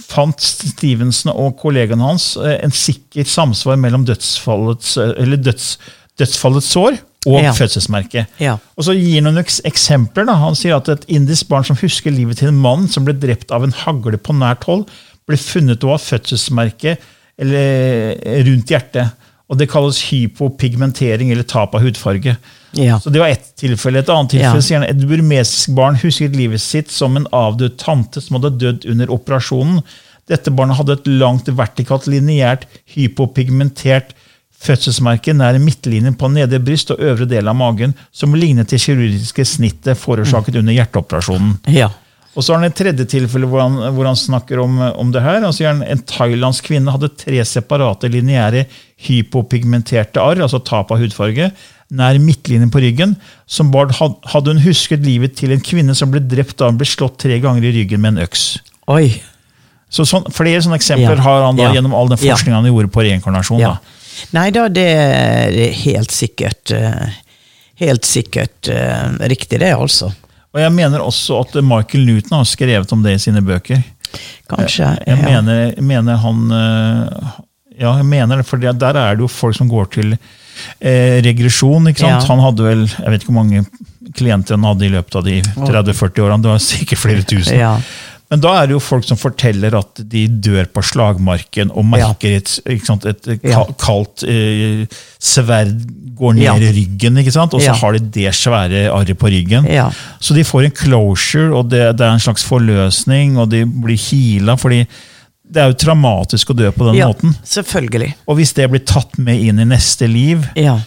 fant 0.07 0.39
Stevenson 0.39 1.35
og 1.35 1.59
kollegaene 1.59 2.07
hans 2.07 2.37
eh, 2.39 2.61
en 2.63 2.71
sikker 2.71 3.27
samsvar 3.27 3.83
mellom 3.83 4.07
dødsfallets, 4.07 4.95
eh, 5.03 5.17
eller 5.25 5.43
døds, 5.43 5.75
dødsfallets 6.23 6.71
sår 6.71 7.03
og 7.29 7.43
Ja. 7.43 7.53
fødselsmerket. 7.53 8.27
Ja. 8.41 8.57
Og 8.77 8.85
så 8.89 8.95
gir 8.97 9.21
han 9.21 9.29
noen 9.29 9.45
eksempler. 9.69 10.27
Da. 10.27 10.35
Han 10.41 10.57
sier 10.59 10.77
at 10.81 10.89
et 10.89 11.05
indisk 11.13 11.49
barn 11.53 11.65
som 11.69 11.77
husker 11.77 12.11
livet 12.15 12.41
til 12.41 12.49
en 12.49 12.61
mann 12.65 12.89
som 12.89 13.05
ble 13.05 13.13
drept 13.15 13.53
av 13.53 13.67
en 13.67 13.75
hagle 13.85 14.17
på 14.19 14.33
nært 14.37 14.65
hold, 14.65 14.87
ble 15.29 15.37
funnet 15.37 15.85
å 15.85 15.93
ha 15.93 15.99
fødselsmerke 16.01 16.97
eller, 17.39 18.17
rundt 18.49 18.73
hjertet. 18.73 19.13
Og 19.49 19.57
Det 19.57 19.69
kalles 19.71 20.03
hypopigmentering 20.11 21.31
eller 21.33 21.47
tap 21.49 21.75
av 21.75 21.81
hudfarge. 21.85 22.37
Ja. 22.77 22.99
Så 22.99 23.11
Det 23.11 23.21
var 23.21 23.29
ett 23.29 23.55
tilfelle. 23.57 23.99
Et 24.03 24.09
annet 24.13 24.31
tilfelle 24.35 24.63
sier 24.63 24.81
han 24.81 24.89
et 24.89 25.07
burmesisk 25.09 25.75
barn 25.75 25.97
husket 25.97 26.37
livet 26.37 26.61
sitt 26.61 26.91
som 26.91 27.17
en 27.17 27.27
avdød 27.33 27.79
tante 27.81 28.21
som 28.21 28.37
hadde 28.37 28.59
dødd 28.59 28.85
under 28.91 29.07
operasjonen. 29.15 29.83
Dette 30.29 30.51
barnet 30.53 30.77
hadde 30.77 30.93
et 30.99 31.07
langt 31.09 31.47
vertikalt, 31.49 32.05
lineært, 32.07 32.67
hypopigmentert 32.95 34.13
fødselsmerke 34.59 35.35
nær 35.37 35.59
midtlinjen 35.63 36.17
på 36.19 36.31
nedre 36.33 36.59
bryst 36.63 36.91
og 36.91 36.99
øvre 37.05 37.29
del 37.31 37.49
av 37.49 37.57
magen, 37.59 37.95
som 38.13 38.35
lignet 38.35 38.69
det 38.73 38.81
kirurgiske 38.83 39.45
snittet 39.47 39.99
forårsaket 40.01 40.59
under 40.59 40.75
hjerteoperasjonen. 40.75 41.57
Ja. 41.71 41.93
Og 42.37 42.45
så 42.45 42.53
har 42.53 42.61
han 42.61 42.69
et 42.71 42.77
tredje 42.79 43.07
tilfelle 43.11 43.49
hvor 43.51 43.63
han, 43.65 43.79
hvor 43.97 44.07
han 44.07 44.19
snakker 44.19 44.61
om, 44.63 44.77
om 45.01 45.09
det 45.15 45.23
her. 45.25 45.41
Altså, 45.43 45.65
sier 45.65 45.81
En 45.91 46.03
thailandsk 46.07 46.69
kvinne 46.71 46.93
hadde 46.95 47.09
tre 47.19 47.41
separate 47.47 48.11
lineære 48.13 48.67
hypopigmenterte 49.09 50.23
arr, 50.23 50.43
altså 50.45 50.61
tap 50.63 50.93
av 50.95 51.01
hudfarge, 51.03 51.51
nær 51.91 52.19
midtlinjen 52.23 52.71
på 52.71 52.83
ryggen. 52.85 53.17
Som 53.47 53.73
barn 53.75 53.91
hadde 53.95 54.55
hun 54.55 54.63
husket 54.63 55.03
livet 55.07 55.35
til 55.41 55.55
en 55.55 55.65
kvinne 55.65 55.97
som 55.99 56.13
ble 56.13 56.21
drept 56.21 56.59
da 56.61 56.71
hun 56.71 56.79
ble 56.79 56.87
slått 56.87 57.19
tre 57.25 57.41
ganger 57.43 57.65
i 57.67 57.75
ryggen 57.81 58.03
med 58.05 58.17
en 58.17 58.27
øks. 58.29 58.47
Oi. 58.93 59.21
Så 59.91 60.05
sånn, 60.05 60.27
Flere 60.35 60.61
sånne 60.63 60.77
eksempler 60.79 61.17
Ja. 61.17 61.23
har 61.25 61.47
han 61.47 61.57
da 61.57 61.63
Ja. 61.65 61.73
gjennom 61.75 61.95
all 61.95 62.09
den 62.09 62.19
Ja. 62.21 62.37
han 62.37 62.65
gjorde 62.65 62.93
på 62.93 63.03
reinkarnasjon. 63.03 63.61
Da. 63.61 63.79
Nei 64.37 64.49
da, 64.55 64.67
det, 64.73 64.87
er 64.89 65.75
helt 65.85 66.15
sikkert 66.15 66.73
eh, 66.75 67.19
Helt 67.79 68.09
sikkert 68.09 68.69
eh, 68.73 69.05
riktig, 69.31 69.61
det, 69.63 69.71
altså. 69.71 70.11
Og 70.51 70.59
Jeg 70.59 70.75
mener 70.75 71.05
også 71.05 71.43
at 71.45 71.53
Michael 71.63 72.09
Newton 72.09 72.41
har 72.41 72.49
skrevet 72.49 72.93
om 72.93 73.05
det 73.05 73.13
i 73.15 73.21
sine 73.23 73.43
bøker. 73.45 73.85
Kanskje. 74.51 74.89
Jeg 75.07 75.15
ja. 75.15 75.23
mener, 75.23 75.61
jeg 75.77 75.85
mener 75.87 76.19
han 76.19 76.41
Ja, 77.79 77.93
jeg 78.01 78.07
mener 78.09 78.41
det, 78.41 78.49
for 78.49 78.59
der 78.59 78.99
er 78.99 79.15
det 79.15 79.23
jo 79.23 79.29
folk 79.31 79.55
som 79.55 79.71
går 79.71 79.93
til 79.95 80.17
eh, 80.17 81.21
regresjon. 81.23 81.87
ikke 81.93 82.03
sant? 82.03 82.25
Ja. 82.25 82.27
Han 82.33 82.43
hadde 82.43 82.67
vel 82.67 82.85
Jeg 82.89 83.13
vet 83.13 83.23
ikke 83.23 83.33
hvor 83.33 83.43
mange 83.45 83.65
klienter 84.19 84.57
han 84.57 84.67
hadde 84.67 84.87
i 84.87 84.93
løpet 84.93 85.19
av 85.21 85.27
de 85.27 85.39
30-40 85.43 86.25
årene. 86.25 86.43
Det 86.43 86.53
var 86.55 86.63
sikkert 86.65 87.03
flere 87.05 87.27
tusen. 87.29 87.59
Ja. 87.61 87.77
Men 88.31 88.41
da 88.45 88.51
er 88.61 88.67
det 88.69 88.75
jo 88.77 88.81
folk 88.85 89.07
som 89.09 89.17
forteller 89.17 89.73
at 89.79 90.03
de 90.13 90.27
dør 90.29 90.67
på 90.75 90.83
slagmarken 90.85 91.71
og 91.73 91.87
merker 91.89 92.37
et, 92.37 92.51
ikke 92.69 92.85
sant, 92.85 93.07
et 93.09 93.25
Ja. 93.43 93.63
kaldt 93.81 94.23
eh, 94.29 94.85
sverd 95.19 95.79
går 96.19 96.35
ned 96.35 96.43
Ja. 96.45 96.55
i 96.57 96.73
ryggen, 96.77 97.17
og 97.17 97.61
så 97.61 97.65
Ja. 97.65 97.73
har 97.73 97.93
de 97.93 97.99
det 98.01 98.35
svære 98.35 98.91
arret 98.93 99.17
på 99.19 99.31
ryggen. 99.33 99.65
Ja. 99.71 99.91
Så 100.21 100.35
de 100.35 100.45
får 100.45 100.65
en 100.67 100.71
closure, 100.77 101.55
og 101.57 101.71
det, 101.71 101.97
det 101.97 102.05
er 102.05 102.13
en 102.13 102.21
slags 102.21 102.45
forløsning, 102.45 103.39
og 103.39 103.49
de 103.49 103.65
blir 103.65 103.97
heala. 103.97 104.57
fordi 104.57 104.87
det 105.51 105.63
er 105.63 105.71
jo 105.73 105.79
traumatisk 105.81 106.51
å 106.51 106.57
dø 106.57 106.71
på 106.71 106.85
den 106.91 106.97
ja, 106.97 107.07
måten. 107.09 107.35
selvfølgelig. 107.43 108.13
Og 108.29 108.37
hvis 108.37 108.53
det 108.53 108.69
blir 108.71 108.85
tatt 108.85 109.17
med 109.19 109.41
inn 109.41 109.59
i 109.59 109.65
neste 109.65 110.07
liv, 110.07 110.45
Ja. 110.55 110.81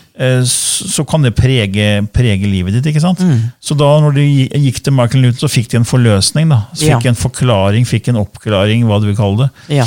Så 0.46 0.88
så 0.92 1.04
kan 1.08 1.22
det 1.24 1.36
prege, 1.38 1.88
prege 2.14 2.46
livet 2.50 2.74
ditt. 2.74 2.86
ikke 2.92 3.02
sant? 3.02 3.20
Mm. 3.20 3.52
Så 3.62 3.76
da 3.78 3.88
når 4.02 4.16
de 4.16 4.26
gikk 4.50 4.82
til 4.84 4.94
Michael 4.94 5.22
Newton, 5.24 5.40
så 5.44 5.50
fikk 5.52 5.70
de 5.72 5.78
en 5.78 5.86
forløsning. 5.86 6.50
da. 6.50 6.62
Så 6.74 6.88
Ja. 6.88 6.98
Fikk 7.00 7.06
en 7.12 7.16
forklaring, 7.16 7.86
fikk 7.86 8.08
en 8.10 8.16
oppklaring, 8.22 8.84
hva 8.86 9.00
du 9.02 9.08
vil 9.08 9.16
kalle 9.16 9.38
det. 9.46 9.50
Ja. 9.78 9.86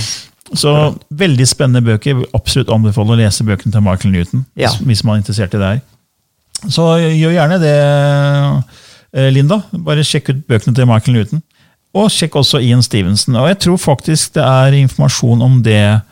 Så 0.54 0.94
veldig 1.10 1.46
spennende 1.48 1.82
bøker. 1.82 2.24
Absolutt 2.34 2.68
anbefale 2.70 3.14
å 3.14 3.16
lese 3.18 3.42
bøkene 3.44 3.72
til 3.72 3.80
Michael 3.82 4.12
Newton. 4.12 4.44
Ja. 4.56 4.68
hvis- 4.68 4.86
Hvis 4.86 5.04
man 5.04 5.16
er 5.16 5.22
interessert 5.22 5.54
i 5.54 5.58
det 5.58 5.68
her. 5.72 5.80
Så 6.70 6.82
gjør 6.98 7.34
gjerne 7.34 7.60
det, 7.60 8.64
eh, 9.14 9.30
Linda. 9.30 9.62
Bare 9.72 10.04
sjekk 10.04 10.30
ut 10.30 10.46
bøkene 10.48 10.74
til 10.74 10.86
Michael 10.86 11.14
Newton. 11.18 11.42
Og 11.94 12.08
sjekk 12.10 12.30
også 12.40 12.60
Ian 12.62 12.82
Stevenson. 12.82 13.36
Og 13.36 13.46
jeg 13.48 13.58
tror 13.60 13.76
faktisk 13.78 14.32
det 14.34 14.42
er 14.42 14.72
informasjon 14.86 15.42
om 15.42 15.62
det 15.62 16.02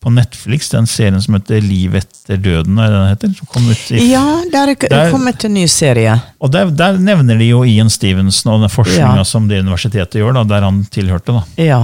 på 0.00 0.08
Netflix, 0.12 0.70
den 0.72 0.86
serien 0.88 1.20
som 1.20 1.34
heter 1.36 1.60
Liv 1.60 1.94
etter 1.98 2.38
døden. 2.40 2.78
er 2.80 2.88
det 2.88 2.98
den 2.98 3.08
heter? 3.10 3.32
Som 3.36 3.46
kom 3.52 3.66
ut 3.68 3.90
i 3.92 4.06
ja, 4.10 4.22
der 4.52 4.72
er 4.72 5.10
kommet 5.12 5.44
en 5.44 5.54
ny 5.54 5.66
serie. 5.68 6.14
og 6.40 6.52
der, 6.54 6.70
der 6.72 6.96
nevner 6.98 7.36
de 7.38 7.50
jo 7.50 7.64
Ian 7.68 7.90
Stevenson 7.92 8.54
og 8.54 8.62
den 8.64 8.72
forskninga 8.72 9.16
Ja. 9.20 9.24
som 9.24 9.48
det 9.48 9.60
universitetet 9.60 10.20
gjør, 10.22 10.32
da, 10.40 10.44
der 10.44 10.64
han 10.64 10.84
tilhørte. 10.90 11.32
da. 11.36 11.42
Ja. 11.60 11.80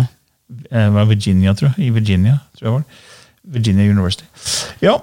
Eh, 0.71 0.89
var 0.95 1.05
Virginia, 1.11 1.53
tror 1.55 1.75
jeg. 1.77 1.89
I 1.89 1.91
Virginia, 1.91 2.39
tror 2.57 2.67
jeg 2.67 2.73
var 2.73 2.87
det. 2.87 3.05
Virginia 3.59 3.91
University. 3.91 4.25
Ja, 4.83 4.97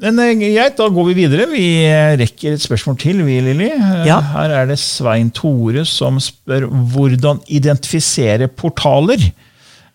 Men 0.00 0.16
eh, 0.18 0.30
greit, 0.32 0.78
da 0.78 0.86
går 0.88 1.04
vi 1.10 1.14
videre. 1.18 1.44
Vi 1.50 1.64
eh, 1.84 2.14
rekker 2.16 2.54
et 2.54 2.62
spørsmål 2.62 2.96
til, 3.02 3.18
vi, 3.26 3.34
Lilly. 3.44 3.66
Ja. 4.06 4.20
Her 4.32 4.54
er 4.62 4.66
det 4.70 4.78
Svein 4.80 5.28
Tore 5.30 5.82
som 5.84 6.16
spør 6.22 6.64
hvordan 6.94 7.42
identifisere 7.52 8.46
portaler. 8.48 9.20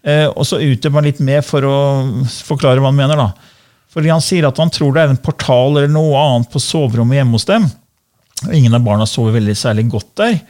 Eh, 0.06 0.28
og 0.30 0.46
så 0.46 0.60
utdyper 0.62 1.00
han 1.00 1.08
litt 1.08 1.22
mer 1.26 1.42
for 1.46 1.66
å 1.66 1.78
forklare 2.46 2.82
hva 2.82 2.92
han 2.92 3.00
mener. 3.00 3.18
da. 3.18 3.32
Fordi 3.96 4.12
Han 4.12 4.22
sier 4.24 4.46
at 4.48 4.60
han 4.62 4.70
tror 4.74 4.94
det 4.94 5.06
er 5.06 5.14
en 5.14 5.24
portal 5.24 5.78
eller 5.80 5.92
noe 5.92 6.20
annet 6.20 6.52
på 6.52 6.62
soverommet 6.62 7.22
hjemme 7.22 7.40
hos 7.40 7.48
dem. 7.50 7.66
Og 8.46 8.54
Ingen 8.54 8.76
av 8.76 8.84
barna 8.86 9.08
sover 9.10 9.38
veldig 9.40 9.56
særlig 9.58 9.88
godt 9.90 10.12
der. 10.20 10.42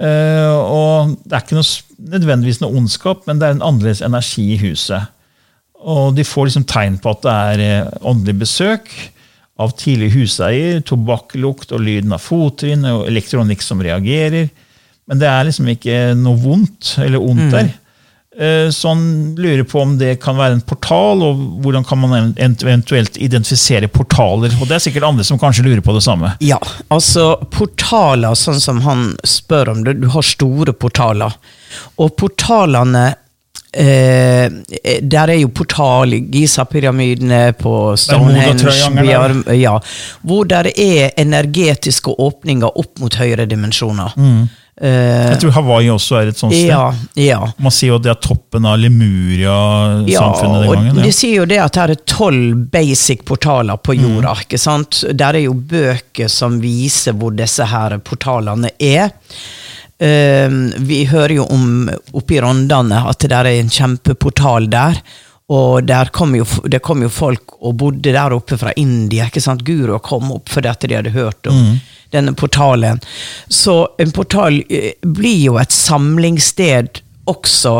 Eh, 0.00 0.56
og 0.56 1.16
Det 1.24 1.36
er 1.36 1.44
ikke 1.44 1.58
noe, 1.58 1.70
nødvendigvis 2.16 2.60
noe 2.62 2.76
ondskap, 2.76 3.26
men 3.26 3.40
det 3.40 3.48
er 3.48 3.56
en 3.56 3.66
annerledes 3.70 4.04
energi 4.06 4.52
i 4.54 4.60
huset. 4.60 5.08
Og 5.80 6.14
de 6.14 6.26
får 6.28 6.50
liksom 6.50 6.68
tegn 6.68 6.98
på 7.00 7.10
at 7.14 7.24
det 7.24 7.34
er 7.34 7.64
eh, 7.66 7.90
åndelig 8.04 8.38
besøk 8.44 8.92
av 9.60 9.74
tidlig 9.76 10.12
huseier, 10.14 10.80
tobakklukt 10.86 11.72
og 11.76 11.82
lyden 11.84 12.14
av 12.16 12.22
fottrinn 12.24 12.84
og 12.88 13.06
elektronikk 13.10 13.64
som 13.64 13.80
reagerer. 13.84 14.48
Men 15.08 15.20
det 15.20 15.28
er 15.28 15.48
liksom 15.48 15.68
ikke 15.72 15.98
noe 16.16 16.38
vondt 16.40 16.94
eller 17.02 17.20
ondt 17.20 17.48
der. 17.52 17.72
Eh, 17.72 17.78
Så 18.72 18.88
han 18.88 19.34
lurer 19.34 19.64
på 19.66 19.80
om 19.82 19.96
det 19.98 20.12
kan 20.22 20.36
være 20.38 20.54
en 20.54 20.60
portal, 20.62 21.22
og 21.26 21.40
hvordan 21.64 21.84
kan 21.84 21.98
man 21.98 22.28
eventuelt 22.38 23.16
identifisere 23.18 23.88
portaler. 23.90 24.54
Og 24.60 24.68
det 24.70 24.76
er 24.76 24.84
sikkert 24.84 25.08
andre 25.08 25.26
som 25.26 25.38
kanskje 25.38 25.64
lurer 25.66 25.82
på 25.82 25.96
det 25.96 26.04
samme. 26.06 26.30
Ja, 26.38 26.60
altså 26.94 27.32
portaler, 27.50 28.38
sånn 28.38 28.62
som 28.62 28.78
han 28.86 29.08
spør 29.26 29.72
om 29.74 29.82
det. 29.84 29.98
Du 29.98 30.06
har 30.14 30.22
store 30.22 30.72
portaler. 30.78 31.34
Og 31.98 32.14
portalene 32.18 33.08
eh, 33.72 34.46
Der 35.02 35.30
er 35.30 35.38
jo 35.38 35.50
portal 35.54 36.14
i 36.14 36.22
Giza-pyramidene, 36.32 37.52
på 37.58 37.96
Stonehenge 37.96 39.54
ja, 39.58 39.76
Hvor 40.22 40.48
der 40.50 40.70
er 40.70 41.12
energetiske 41.20 42.14
åpninger 42.18 42.78
opp 42.78 42.98
mot 43.02 43.14
høyere 43.14 43.46
dimensjoner. 43.50 44.14
Eh, 44.16 44.58
Jeg 44.80 45.40
tror 45.42 45.52
Hawaii 45.58 45.90
også 45.92 46.16
er 46.22 46.30
et 46.30 46.38
sånt 46.40 46.54
sted. 46.54 46.70
ja, 46.70 46.86
ja. 47.20 47.40
Man 47.60 47.74
sier 47.74 47.92
jo 47.92 47.98
at 48.00 48.06
det 48.06 48.12
er 48.14 48.20
toppen 48.24 48.64
av 48.64 48.78
Lemuria-samfunnet 48.80 50.62
den 50.64 50.70
og 50.70 51.00
Ja. 51.00 51.04
De 51.04 51.12
sier 51.12 51.42
jo 51.42 51.44
det 51.50 51.58
at 51.60 51.76
det 51.76 51.98
er 51.98 52.02
tolv 52.08 52.62
basic 52.72 53.24
portaler 53.28 53.76
på 53.76 53.94
jorda. 53.98 54.32
ikke 54.40 54.58
sant? 54.58 55.02
Der 55.12 55.36
er 55.36 55.44
jo 55.44 55.52
bøker 55.54 56.28
som 56.32 56.60
viser 56.62 57.12
hvor 57.12 57.36
disse 57.36 57.66
her 57.68 57.98
portalene 57.98 58.72
er. 58.80 59.10
Ehm, 60.00 60.72
vi 60.88 61.04
hører 61.04 61.34
jo 61.42 61.44
om 61.52 61.90
oppe 62.16 62.38
i 62.38 62.40
Rondane 62.40 63.02
at 63.10 63.20
det 63.20 63.30
der 63.34 63.44
er 63.50 63.60
en 63.60 63.68
kjempeportal 63.68 64.70
der. 64.72 64.96
Og 65.50 65.90
kom 66.14 66.34
jo, 66.38 66.44
det 66.70 66.78
kom 66.86 67.02
jo 67.02 67.08
folk 67.10 67.56
og 67.58 67.74
bodde 67.80 68.12
der 68.14 68.34
oppe 68.36 68.58
fra 68.58 68.72
India. 68.76 69.26
ikke 69.26 69.42
sant? 69.42 69.64
Guru 69.66 69.98
kom 69.98 70.30
opp 70.32 70.48
fordi 70.48 70.70
at 70.70 70.86
de 70.86 70.94
hadde 70.94 71.14
hørt 71.16 71.46
om 71.50 71.78
denne 72.14 72.34
portalen. 72.34 73.00
Så 73.48 73.88
en 73.98 74.12
portal 74.14 74.62
eh, 74.68 74.92
blir 75.02 75.40
jo 75.44 75.58
et 75.58 75.74
samlingssted 75.74 77.02
også 77.30 77.74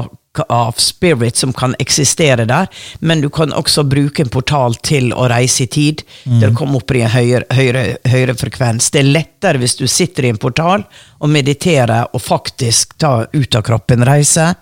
av 0.48 0.72
spirit 0.78 1.36
som 1.36 1.52
kan 1.52 1.74
eksistere 1.78 2.44
der, 2.44 2.66
men 2.98 3.20
du 3.20 3.28
kan 3.30 3.52
også 3.52 3.82
bruke 3.84 4.22
en 4.22 4.30
portal 4.30 4.76
til 4.86 5.10
å 5.12 5.26
reise 5.28 5.64
i 5.64 5.66
tid. 5.66 6.04
Til 6.22 6.52
å 6.52 6.56
komme 6.56 6.78
opp 6.78 6.94
i 6.94 7.02
en 7.02 7.10
høyere, 7.10 7.48
høyere, 7.50 7.82
høyere 8.06 8.36
frekvens. 8.38 8.92
Det 8.94 9.02
er 9.02 9.10
lettere 9.10 9.58
hvis 9.58 9.74
du 9.80 9.88
sitter 9.90 10.28
i 10.28 10.30
en 10.30 10.38
portal 10.38 10.84
og 11.18 11.32
mediterer 11.34 12.14
og 12.14 12.22
faktisk 12.22 12.94
tar 13.02 13.26
ut 13.32 13.58
av 13.58 13.66
kroppen 13.66 14.06
reise. 14.06 14.52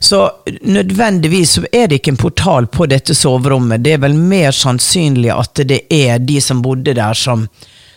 Så 0.00 0.22
nødvendigvis 0.62 1.58
så 1.58 1.66
er 1.70 1.88
det 1.92 2.00
ikke 2.00 2.16
en 2.16 2.24
portal 2.24 2.66
på 2.72 2.88
dette 2.88 3.14
soverommet. 3.14 3.84
Det 3.84 3.98
er 3.98 4.02
vel 4.06 4.16
mer 4.16 4.56
sannsynlig 4.56 5.32
at 5.36 5.66
det 5.68 5.84
er 5.92 6.18
de 6.24 6.40
som 6.40 6.64
bodde 6.64 6.96
der, 6.96 7.14
som 7.14 7.48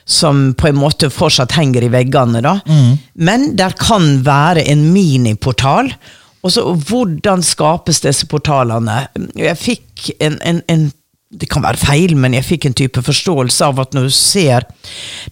som 0.07 0.53
på 0.55 0.69
en 0.69 0.77
måte 0.79 1.09
fortsatt 1.11 1.51
henger 1.57 1.83
i 1.83 1.89
veggene. 1.91 2.39
da. 2.41 2.61
Men 3.13 3.49
der 3.59 3.73
kan 3.75 4.21
være 4.23 4.63
en 4.71 4.85
miniportal. 4.93 5.91
Og 6.47 6.53
så 6.55 6.63
hvordan 6.87 7.43
skapes 7.43 7.99
disse 8.05 8.27
portalene? 8.31 9.01
Jeg 9.35 9.59
fikk 9.59 10.13
en, 10.23 10.39
en, 10.47 10.63
en 10.71 10.87
det 11.27 11.49
kan 11.51 11.59
være 11.59 11.79
feil, 11.81 12.13
men 12.15 12.37
jeg 12.37 12.45
fikk 12.47 12.65
en 12.69 12.75
type 12.77 13.01
forståelse 13.03 13.65
av 13.65 13.81
at 13.83 13.95
når 13.95 14.05
du 14.07 14.13
ser 14.15 14.63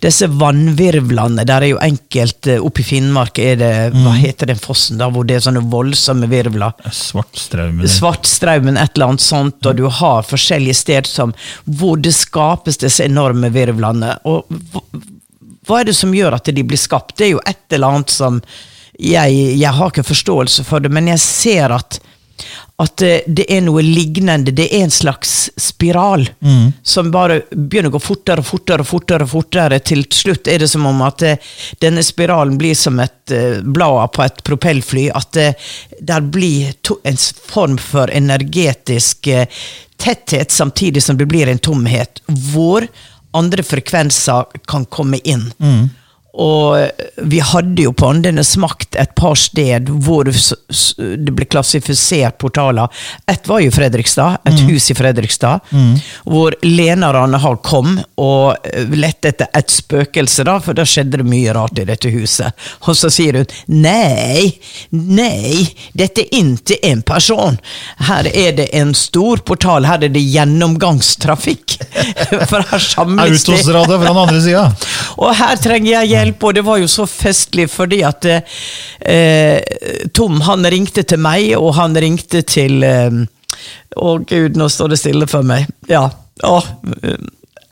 disse 0.04 0.28
vannvirvlene 0.28 1.46
Der 1.48 1.64
er 1.64 1.72
jo 1.72 1.78
enkelt 1.80 2.50
Oppe 2.58 2.84
i 2.84 2.88
Finnmark 2.90 3.40
er 3.40 3.56
det 3.62 3.70
Hva 3.94 4.12
heter 4.20 4.52
den 4.52 4.60
fossen 4.60 5.00
da, 5.00 5.08
hvor 5.08 5.24
det 5.24 5.38
er 5.38 5.46
sånne 5.46 5.64
voldsomme 5.72 6.28
virvler? 6.28 6.76
Svartstraumen. 6.92 7.88
Svartstraumen, 7.88 8.76
et 8.76 8.92
eller 8.98 9.14
annet 9.14 9.24
sånt, 9.24 9.64
og 9.64 9.80
du 9.80 9.86
har 9.88 10.28
forskjellige 10.28 10.82
steder 10.82 11.08
som, 11.08 11.32
hvor 11.64 11.96
det 11.96 12.12
skapes 12.18 12.84
disse 12.84 13.08
enorme 13.08 13.54
virvlene. 13.56 14.18
Og 14.28 14.52
hva, 14.74 14.84
hva 15.66 15.80
er 15.80 15.88
det 15.88 15.96
som 15.96 16.14
gjør 16.16 16.36
at 16.42 16.52
de 16.52 16.68
blir 16.68 16.80
skapt? 16.80 17.16
Det 17.16 17.30
er 17.30 17.38
jo 17.38 17.44
et 17.48 17.64
eller 17.72 17.96
annet 17.96 18.12
som 18.12 18.44
jeg, 19.00 19.40
jeg 19.60 19.72
har 19.78 19.92
ikke 19.92 20.08
forståelse 20.08 20.64
for 20.68 20.84
det, 20.84 20.92
men 20.94 21.08
jeg 21.14 21.24
ser 21.24 21.76
at 21.76 22.00
at 22.78 22.98
det, 22.98 23.22
det 23.28 23.46
er 23.48 23.62
noe 23.64 23.80
lignende. 23.82 24.52
Det 24.52 24.66
er 24.68 24.84
en 24.84 24.92
slags 24.92 25.50
spiral 25.56 26.26
som 26.84 27.12
bare 27.12 27.38
begynner 27.52 27.88
å 27.88 27.96
gå 27.96 28.02
fortere 28.04 28.44
og 28.44 28.50
fortere. 28.50 28.84
og 28.84 28.90
fortere 28.90 29.24
og 29.24 29.32
fortere. 29.32 29.80
Til 29.80 30.04
slutt 30.12 30.50
er 30.52 30.60
det 30.60 30.68
som 30.68 30.86
om 30.90 31.02
at 31.06 31.24
eh, 31.24 31.40
denne 31.80 32.04
spiralen 32.04 32.58
blir 32.60 32.76
som 32.76 33.00
et 33.00 33.32
eh, 33.32 33.62
blad 33.64 34.12
på 34.12 34.26
et 34.26 34.44
propellfly. 34.44 35.08
At 35.16 35.32
det 35.38 35.54
der 36.02 36.22
blir 36.22 36.76
to, 36.82 37.00
en 37.04 37.18
form 37.48 37.78
for 37.80 38.12
energetisk 38.12 39.28
eh, 39.32 39.48
tetthet, 39.96 40.52
samtidig 40.52 41.04
som 41.04 41.18
det 41.18 41.32
blir 41.32 41.48
en 41.48 41.64
tomhet. 41.64 42.20
Hvor 42.28 42.84
andre 43.32 43.64
frekvenser 43.64 44.52
kan 44.68 44.84
komme 44.86 45.24
inn. 45.24 45.48
Og 46.36 46.80
eh, 46.80 46.90
vi 47.24 47.40
hadde 47.40 47.88
jo 47.88 47.94
på 47.96 48.10
Åndenes 48.12 48.56
smakt 48.56 48.96
et 49.00 49.14
par 49.16 49.38
sted 49.40 49.90
hvor 50.04 50.28
det 50.28 51.34
ble 51.36 51.48
klassifisert 51.48 52.38
portaler. 52.42 52.92
Et 53.32 53.48
var 53.48 53.64
jo 53.64 53.74
Fredrikstad, 53.74 54.42
et 54.48 54.60
hus 54.68 54.90
i 54.92 54.98
Fredrikstad, 54.98 55.64
hvor 56.26 56.56
Lena 56.66 57.12
har 57.40 57.58
kom 57.64 58.00
og 58.22 58.68
eh, 58.68 58.90
lette 58.96 59.32
etter 59.32 59.50
et 59.56 59.72
spøkelse, 59.72 60.46
da, 60.48 60.58
for 60.64 60.78
da 60.78 60.86
skjedde 60.88 61.22
det 61.22 61.28
mye 61.28 61.54
rart 61.56 61.80
i 61.80 61.88
dette 61.88 62.12
huset. 62.14 62.54
Og 62.86 62.98
så 62.98 63.12
sier 63.14 63.40
hun 63.40 63.82
nei, 63.82 64.52
nei, 64.92 65.66
dette 65.98 66.26
er 66.26 66.34
ikke 66.36 66.80
en 66.90 67.02
person. 67.06 67.60
Her 68.10 68.30
er 68.32 68.56
det 68.60 68.70
en 68.78 68.94
stor 68.98 69.44
portal, 69.48 69.88
her 69.88 70.04
er 70.06 70.14
det 70.14 70.24
gjennomgangstrafikk. 70.24 71.78
For 72.50 72.62
her 72.70 72.82
samles 72.82 73.46
det 73.46 73.56
Autostrada 73.56 73.98
fra 74.00 74.10
den 74.10 74.20
andre 74.22 74.42
sida. 74.44 74.66
og 75.24 75.32
her 75.38 75.60
trenger 75.62 75.92
jeg 75.92 76.12
hjelp, 76.12 76.25
og 76.34 76.54
det 76.58 76.66
var 76.66 76.80
jo 76.82 76.90
så 76.92 77.06
festlig 77.10 77.68
fordi 77.72 78.02
at 78.08 78.28
eh, 78.30 79.60
Tom 80.16 80.42
han 80.46 80.68
ringte 80.72 81.06
til 81.08 81.22
meg, 81.22 81.52
og 81.58 81.76
han 81.80 81.98
ringte 81.98 82.42
til 82.48 82.84
eh, 82.86 83.24
Å 83.96 84.18
gud, 84.28 84.58
nå 84.60 84.68
står 84.68 84.92
det 84.92 85.00
stille 85.00 85.28
for 85.32 85.48
meg. 85.48 85.70
Ja. 85.88 86.10
Å, 86.44 86.56
eh, 87.00 87.22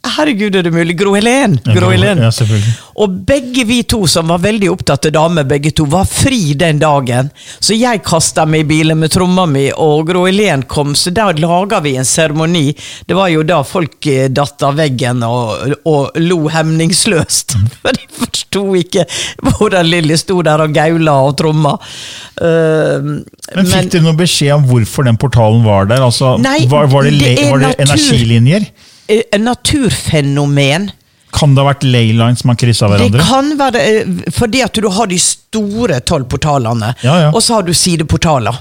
herregud, 0.04 0.56
er 0.56 0.66
det 0.66 0.72
mulig? 0.74 0.96
Gro 1.00 1.14
Helen! 1.16 1.56
Gro 1.64 1.90
Helen. 1.92 2.20
ja. 2.24 2.32
Og 3.02 3.14
begge 3.26 3.64
vi 3.66 3.80
to, 3.90 4.04
som 4.08 4.30
var 4.30 4.42
veldig 4.44 4.70
opptatt 4.72 5.08
av 5.10 5.14
damer, 5.16 5.48
begge 5.50 5.72
to, 5.76 5.86
var 5.90 6.06
fri 6.10 6.54
den 6.60 6.82
dagen. 6.82 7.32
Så 7.64 7.78
jeg 7.78 8.04
kasta 8.06 8.46
meg 8.46 8.66
i 8.66 8.70
bilen 8.74 9.00
med 9.00 9.14
tromma 9.14 9.46
mi, 9.50 9.66
og 9.72 10.06
Gro 10.10 10.26
Helen 10.28 10.66
kom, 10.70 10.94
så 10.96 11.14
da 11.16 11.30
laga 11.38 11.80
vi 11.84 11.96
en 11.98 12.08
seremoni. 12.08 12.68
Det 13.08 13.18
var 13.18 13.32
jo 13.34 13.46
da 13.48 13.62
folk 13.66 14.08
eh, 14.12 14.28
datt 14.30 14.64
av 14.68 14.78
veggen 14.82 15.24
og, 15.26 15.74
og 15.90 16.22
lo 16.22 16.44
hemningsløst. 16.54 17.58
For 17.84 17.96
de 17.98 18.08
forsto 18.14 18.64
ikke 18.78 19.08
hvordan 19.48 19.88
Lilly 19.90 20.18
sto 20.20 20.42
der 20.46 20.62
og 20.68 20.76
gaula 20.76 21.18
og 21.26 21.38
tromma. 21.40 21.74
Uh, 22.38 23.24
Men 23.56 23.70
fikk 23.70 23.94
dere 23.94 24.06
noen 24.06 24.20
beskjed 24.20 24.54
om 24.56 24.66
hvorfor 24.70 25.08
den 25.08 25.18
portalen 25.22 25.64
var 25.66 25.88
der? 25.90 26.04
Altså, 26.06 26.36
Nei, 26.42 26.64
var, 26.70 26.90
var 26.92 27.08
det, 27.08 27.18
det 27.22 27.50
var 27.50 27.64
det 27.64 27.76
energilinjer? 27.88 28.68
Eh, 29.08 29.40
naturfenomen 29.40 30.92
Kan 31.34 31.56
det 31.56 31.64
ha 31.64 31.70
vært 31.72 31.84
leyline 31.88 32.36
som 32.38 32.52
har 32.54 32.58
kryssa 32.62 32.88
Det 32.92 32.98
hverandre? 33.00 33.24
kan 33.26 33.54
være 33.58 33.82
eh, 33.90 34.12
fordi 34.36 34.62
at 34.66 34.74
du 34.78 34.90
har 34.90 35.08
de 35.10 35.18
store 35.20 36.00
tolvportalene, 36.06 36.94
Ja, 37.04 37.16
ja. 37.26 37.32
og 37.34 37.42
så 37.44 37.56
har 37.60 37.64
du 37.68 37.74
sideportaler. 37.74 38.56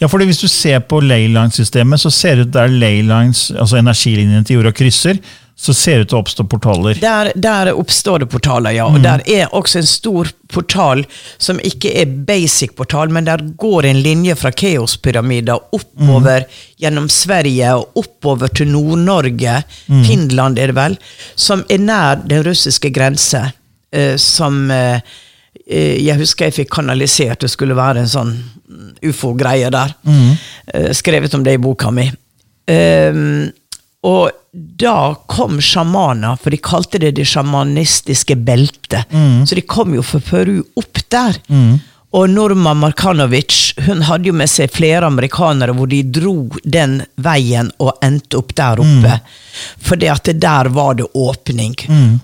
Ja, 0.00 0.08
fordi 0.10 0.26
Hvis 0.26 0.40
du 0.42 0.48
ser 0.48 0.80
på 0.80 1.00
leyline-systemet, 1.00 2.00
så 2.02 2.10
ser 2.10 2.36
det 2.36 2.48
ut 2.48 2.52
der 2.56 2.68
leylines, 2.68 3.50
altså 3.54 3.78
energilinjene 3.78 4.44
til 4.44 4.56
jorda 4.58 4.72
krysser, 4.74 5.18
så 5.60 5.74
ser 5.76 5.98
det 6.00 6.06
ut 6.06 6.08
til 6.08 6.16
å 6.16 6.20
oppstå 6.22 6.44
portaler. 6.48 6.96
Der, 7.02 7.28
der 7.36 7.68
oppstår 7.76 8.22
det 8.22 8.30
portaler, 8.32 8.72
ja. 8.72 8.86
Mm. 8.88 8.94
Og 8.96 9.02
der 9.04 9.22
er 9.28 9.50
også 9.58 9.82
en 9.82 9.88
stor 9.90 10.30
portal 10.48 11.02
som 11.36 11.60
ikke 11.60 11.92
er 12.00 12.14
basic 12.26 12.72
portal, 12.78 13.12
men 13.12 13.26
der 13.28 13.42
går 13.60 13.90
en 13.90 14.00
linje 14.00 14.38
fra 14.40 14.52
Keospyramida 14.56 15.58
oppover 15.76 16.46
Mm. 16.46 16.56
gjennom 16.80 17.08
Sverige 17.12 17.74
og 17.76 18.00
oppover 18.00 18.48
til 18.56 18.72
Nord-Norge, 18.72 19.58
Mm. 19.88 20.04
Finland 20.08 20.58
er 20.58 20.72
det 20.72 20.76
vel, 20.80 20.96
som 21.36 21.64
er 21.68 21.78
nær 21.78 22.24
den 22.26 22.42
russiske 22.46 22.90
grense. 22.96 23.52
Uh, 23.92 24.16
som 24.16 24.70
eh, 24.70 25.00
jeg 25.68 26.16
husker 26.18 26.46
jeg 26.46 26.54
fikk 26.62 26.70
kanalisert, 26.72 27.40
det 27.44 27.50
skulle 27.50 27.76
være 27.76 28.00
en 28.00 28.08
sånn 28.08 28.32
ufo-greie 29.04 29.68
der. 29.70 29.92
Mm. 30.06 30.36
Skrevet 30.94 31.34
om 31.34 31.44
det 31.44 31.58
i 31.58 31.60
boka 31.62 31.90
mi. 31.94 32.08
Um, 32.70 33.50
Og 34.06 34.30
da 34.52 35.14
kom 35.28 35.60
sjamaner, 35.60 36.36
for 36.40 36.50
de 36.50 36.56
kalte 36.56 36.98
det 36.98 37.12
det 37.18 37.26
sjamanistiske 37.28 38.36
beltet. 38.36 39.12
Så 39.46 39.54
de 39.54 39.60
kom 39.68 39.94
jo 39.94 40.02
fra 40.02 40.20
Peru 40.24 40.62
opp 40.80 40.98
der. 41.12 41.36
Og 42.10 42.24
Norma 42.26 42.72
Markanovic 42.74 43.74
hun 43.86 44.00
hadde 44.02 44.26
jo 44.26 44.32
med 44.34 44.50
seg 44.50 44.72
flere 44.74 45.06
amerikanere 45.06 45.70
hvor 45.78 45.86
de 45.86 46.00
dro 46.02 46.48
den 46.64 46.96
veien 47.22 47.68
og 47.78 48.00
endte 48.02 48.40
opp 48.40 48.50
der 48.58 48.80
oppe. 48.82 49.12
Fordi 49.78 50.08
at 50.10 50.24
det 50.26 50.40
der 50.42 50.72
var 50.74 50.94
det 50.98 51.06
åpning. 51.14 51.76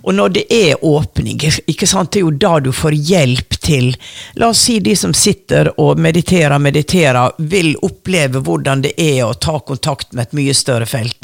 Og 0.03 0.15
når 0.15 0.29
det 0.35 0.45
er 0.51 0.83
åpning, 0.85 1.39
ikke 1.71 1.87
sant, 1.87 2.11
det 2.11 2.19
er 2.19 2.27
jo 2.27 2.35
da 2.35 2.57
du 2.67 2.73
får 2.75 2.97
hjelp 2.99 3.61
til 3.63 3.93
La 4.35 4.49
oss 4.51 4.65
si 4.67 4.81
de 4.83 4.97
som 4.99 5.15
sitter 5.15 5.71
og 5.79 5.99
mediterer, 6.03 6.59
mediterer, 6.59 7.31
vil 7.39 7.77
oppleve 7.83 8.43
hvordan 8.43 8.83
det 8.83 8.97
er 8.99 9.23
å 9.29 9.35
ta 9.39 9.61
kontakt 9.61 10.13
med 10.13 10.27
et 10.27 10.37
mye 10.41 10.55
større 10.55 10.87
felt. 10.87 11.23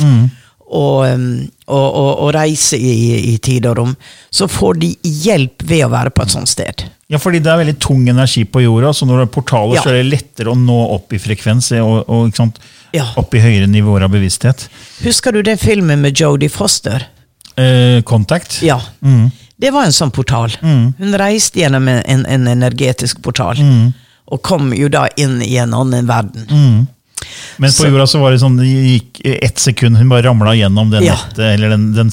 Og, 0.73 1.03
og, 1.69 1.87
og, 2.01 2.11
og 2.25 2.29
reise 2.33 2.79
i, 2.81 2.93
i 3.35 3.37
tid 3.45 3.67
og 3.69 3.75
rom, 3.77 3.91
så 4.33 4.47
får 4.49 4.79
de 4.81 4.89
hjelp 5.05 5.65
ved 5.69 5.83
å 5.85 5.91
være 5.93 6.13
på 6.17 6.25
et 6.25 6.33
sånt 6.33 6.49
sted. 6.49 6.85
Ja, 7.13 7.19
fordi 7.21 7.43
det 7.45 7.51
er 7.53 7.59
veldig 7.61 7.75
tung 7.85 8.07
energi 8.09 8.47
på 8.49 8.63
jorda, 8.65 8.95
så 8.97 9.05
når 9.05 9.21
det 9.21 9.27
er 9.27 9.33
portaler, 9.35 9.75
Ja. 9.77 9.83
så 9.85 9.91
er 9.93 9.99
det 10.01 10.07
lettere 10.15 10.55
å 10.55 10.57
nå 10.57 10.79
opp 10.95 11.13
i 11.13 11.21
frekvens 11.21 11.69
og? 11.85 12.57
Ja. 12.97 13.05
opp 13.21 13.35
i 13.37 13.41
høyere 13.45 13.69
nivåer 13.69 14.05
av 14.07 14.13
bevissthet. 14.15 14.65
Husker 15.05 15.33
du 15.37 15.43
den 15.45 15.61
filmen 15.61 16.01
med 16.05 16.17
Jodie 16.17 16.49
Foster? 16.53 17.05
Eh, 17.57 18.01
Contact. 18.09 18.63
Ja. 18.65 18.79
Det 19.61 19.71
var 19.77 19.85
en 19.85 19.93
sånn 19.93 20.11
portal. 20.13 20.57
Hun 20.63 21.13
reiste 21.21 21.61
gjennom 21.61 21.85
en, 21.89 22.01
en, 22.09 22.25
en 22.27 22.49
energetisk 22.55 23.21
portal. 23.25 23.61
Og 24.33 24.41
kom 24.45 24.73
jo 24.73 24.89
da 24.93 25.05
inn 25.21 25.43
i 25.45 25.57
en 25.61 25.75
annen 25.77 26.09
verden. 26.09 26.87
Men 27.59 27.71
på 27.71 27.77
Så- 27.83 27.89
jorda 27.89 28.07
så 28.07 28.21
var 28.21 28.31
det 28.35 28.41
sånn, 28.43 28.57
det 28.59 28.67
gikk 28.69 29.21
ett 29.43 29.59
sekund, 29.59 29.97
hun 29.97 30.09
bare 30.09 30.23
ramla 30.29 30.55
gjennom 30.55 30.91
det 30.91 31.03
Ja. 31.07 31.17
eller 31.39 31.69
den, 31.77 31.93
den 31.95 32.13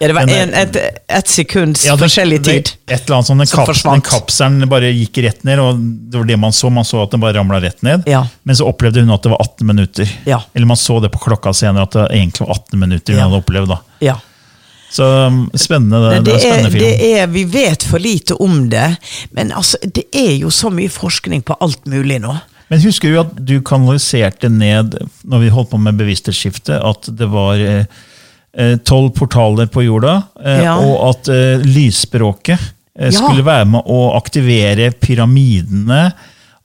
Ja, 0.00 0.06
det 0.08 0.14
var 0.16 0.22
en, 0.22 0.54
et, 0.54 0.76
et 1.08 1.28
sekunds 1.28 1.82
Ja, 1.84 1.92
det- 1.94 2.04
forskjellig 2.06 2.38
det- 2.42 2.52
tid. 2.52 2.70
Et 2.88 3.02
eller 3.04 3.16
annet 3.18 3.26
sånn, 3.26 3.38
den, 3.38 3.46
Som 3.46 3.66
kaps, 3.66 3.82
den 3.82 4.00
kapselen 4.00 4.68
bare 4.68 4.88
gikk 4.96 5.18
rett 5.22 5.44
ned, 5.44 5.58
og 5.60 5.76
det 6.10 6.16
var 6.16 6.24
det 6.24 6.38
man 6.38 6.52
så. 6.52 6.70
Man 6.72 6.84
så 6.84 7.02
at 7.02 7.10
den 7.10 7.20
bare 7.20 7.34
ramla 7.36 7.60
rett 7.60 7.82
ned. 7.82 8.04
Ja. 8.08 8.26
Men 8.42 8.56
så 8.56 8.64
opplevde 8.66 9.00
hun 9.04 9.10
at 9.10 9.22
det 9.22 9.28
var 9.28 9.36
18 9.44 9.66
minutter. 9.66 10.08
Ja. 10.24 10.40
Eller 10.54 10.66
man 10.66 10.76
så 10.80 11.02
det 11.02 11.12
på 11.12 11.20
klokka 11.20 11.52
senere, 11.52 11.82
at 11.82 11.90
det 11.92 12.06
egentlig 12.16 12.40
var 12.46 12.54
18 12.56 12.78
minutter 12.80 13.12
hun 13.12 13.22
hadde 13.22 13.42
opplevd. 13.44 13.68
da. 13.68 13.78
Ja. 14.00 14.16
Så 14.90 15.04
um, 15.26 15.50
spennende. 15.54 16.00
Det, 16.00 16.24
det, 16.24 16.34
er, 16.34 16.38
spennende 16.38 16.70
film. 16.70 16.84
det 16.84 17.18
er, 17.20 17.26
vi 17.26 17.44
vet 17.44 17.82
for 17.84 17.98
lite 18.02 18.34
om 18.40 18.68
det, 18.70 18.96
men 19.32 19.52
altså, 19.52 19.76
det 19.84 20.04
er 20.12 20.32
jo 20.40 20.48
så 20.48 20.70
mye 20.72 20.88
forskning 20.88 21.44
på 21.44 21.54
alt 21.60 21.84
mulig 21.86 22.18
nå. 22.24 22.40
Men 22.70 22.82
husker 22.84 23.10
du 23.10 23.18
at 23.18 23.32
du 23.46 23.56
kanaliserte 23.66 24.48
ned, 24.52 24.94
når 25.26 25.42
vi 25.44 25.52
holdt 25.52 25.72
på 25.72 25.80
med 25.82 25.98
bevissthetsskiftet, 25.98 26.76
at 26.78 27.08
det 27.18 27.26
var 27.32 27.58
eh, 27.58 27.84
eh, 28.54 28.76
tolv 28.86 29.10
portaler 29.18 29.66
på 29.70 29.82
jorda, 29.88 30.20
eh, 30.38 30.62
Ja. 30.68 30.76
og 30.78 31.08
at 31.10 31.32
lysspråket 31.66 32.70
skulle 33.14 33.44
være 33.46 33.64
med 33.70 33.86
å 33.88 34.00
aktivere 34.18 34.90
pyramidene. 35.00 36.10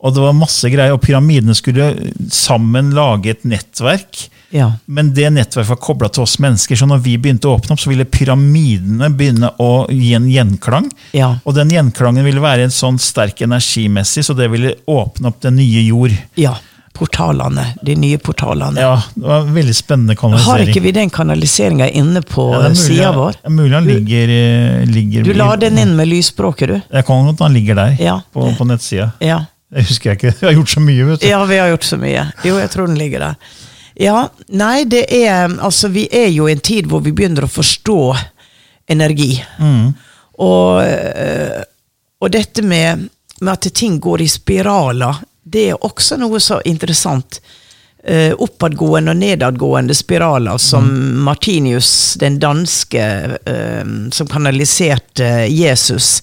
Og 0.03 0.13
det 0.13 0.21
var 0.21 0.33
masse 0.35 0.69
greier, 0.69 0.93
og 0.93 1.01
pyramidene 1.05 1.55
skulle 1.55 1.85
sammen 2.33 2.89
lage 2.97 3.31
et 3.31 3.45
nettverk. 3.47 4.25
Ja. 4.55 4.69
Men 4.87 5.09
det 5.17 5.29
nettverket 5.35 5.69
var 5.73 5.79
kobla 5.83 6.09
til 6.15 6.23
oss 6.23 6.37
mennesker, 6.39 6.79
så 6.79 6.87
når 6.87 7.01
vi 7.03 7.17
begynte 7.19 7.49
å 7.51 7.57
åpne 7.57 7.75
opp, 7.75 7.81
så 7.83 7.91
ville 7.91 8.05
pyramidene 8.07 9.09
begynne 9.11 9.49
å 9.59 9.71
gi 9.91 10.13
en 10.15 10.29
gjenklang. 10.31 10.87
Ja. 11.15 11.33
Og 11.43 11.57
den 11.57 11.73
gjenklangen 11.75 12.23
ville 12.27 12.43
være 12.43 12.67
en 12.69 12.73
sånn 12.73 12.99
sterk 13.01 13.43
energimessig, 13.43 14.23
så 14.23 14.35
det 14.37 14.47
ville 14.53 14.77
åpne 14.87 15.27
opp 15.33 15.41
den 15.43 15.59
nye 15.59 15.83
jord. 15.89 16.15
ja. 16.39 16.55
Portalene. 16.95 17.73
De 17.83 17.91
nye 17.99 18.15
portalene. 18.23 18.79
Ja, 18.79 18.93
det 19.19 19.25
var 19.27 19.41
en 19.43 19.49
veldig 19.51 19.73
spennende 19.75 20.15
kanalisering. 20.15 20.47
Har 20.61 20.69
ikke 20.71 20.83
vi 20.85 20.93
den 20.95 21.09
kanaliseringa 21.11 21.89
inne 21.91 22.21
på 22.23 22.45
ja, 22.53 22.69
sida 22.79 23.09
vår? 23.11 23.35
det 23.41 23.49
er 23.49 23.51
mulig 23.51 23.75
han 23.75 23.89
ligger, 23.89 24.31
eh, 24.31 24.85
ligger 24.87 25.27
Du 25.27 25.33
la 25.35 25.49
den 25.59 25.75
inn 25.81 25.91
med 25.97 26.07
lysspråket, 26.07 26.71
du? 26.71 26.77
Jeg 26.95 27.05
kan 27.09 27.27
godt 27.27 27.43
han 27.43 27.51
ligger 27.59 27.75
der, 27.81 27.97
Ja. 27.99 28.21
på, 28.31 28.47
på 28.55 28.67
nettsida. 28.69 29.09
Ja. 29.19 29.41
Jeg 29.75 29.89
husker 29.91 30.13
jeg 30.13 30.21
ikke. 30.21 30.33
Vi 30.39 30.47
har 30.47 30.55
gjort 30.55 30.71
så 30.71 30.85
mye, 30.87 31.09
vet 31.11 31.19
du. 31.19 31.27
Ja, 31.27 31.43
vi 31.43 31.57
har 31.59 31.67
gjort 31.73 31.83
så 31.91 31.99
mye. 31.99 32.23
Jo, 32.47 32.55
jeg 32.63 32.71
tror 32.71 32.87
den 32.87 32.95
ligger 33.01 33.19
der. 33.27 33.35
Ja, 33.95 34.29
nei, 34.47 34.83
det 34.91 35.05
er 35.15 35.47
Altså, 35.63 35.87
vi 35.87 36.07
er 36.11 36.27
jo 36.33 36.49
i 36.49 36.55
en 36.55 36.63
tid 36.63 36.89
hvor 36.91 37.03
vi 37.05 37.13
begynner 37.15 37.47
å 37.47 37.51
forstå 37.51 37.99
energi. 38.91 39.37
Og, 40.43 40.81
øh, 40.83 41.61
og 42.21 42.31
dette 42.33 42.61
med, 42.61 43.07
med 43.41 43.53
at 43.53 43.69
ting 43.73 43.99
går 44.03 44.25
i 44.25 44.27
spiraler, 44.29 45.23
det 45.43 45.69
er 45.71 45.85
også 45.85 46.19
noe 46.19 46.41
så 46.43 46.59
interessant. 46.65 47.39
Uh, 48.05 48.37
oppadgående 48.37 49.15
og 49.15 49.17
nedadgående 49.17 49.95
spiraler, 49.97 50.59
som 50.61 50.85
Martinius, 51.25 52.13
den 52.21 52.35
danske, 52.37 53.01
uh, 53.49 53.87
som 54.13 54.29
kanaliserte 54.29 55.29
Jesus. 55.49 56.19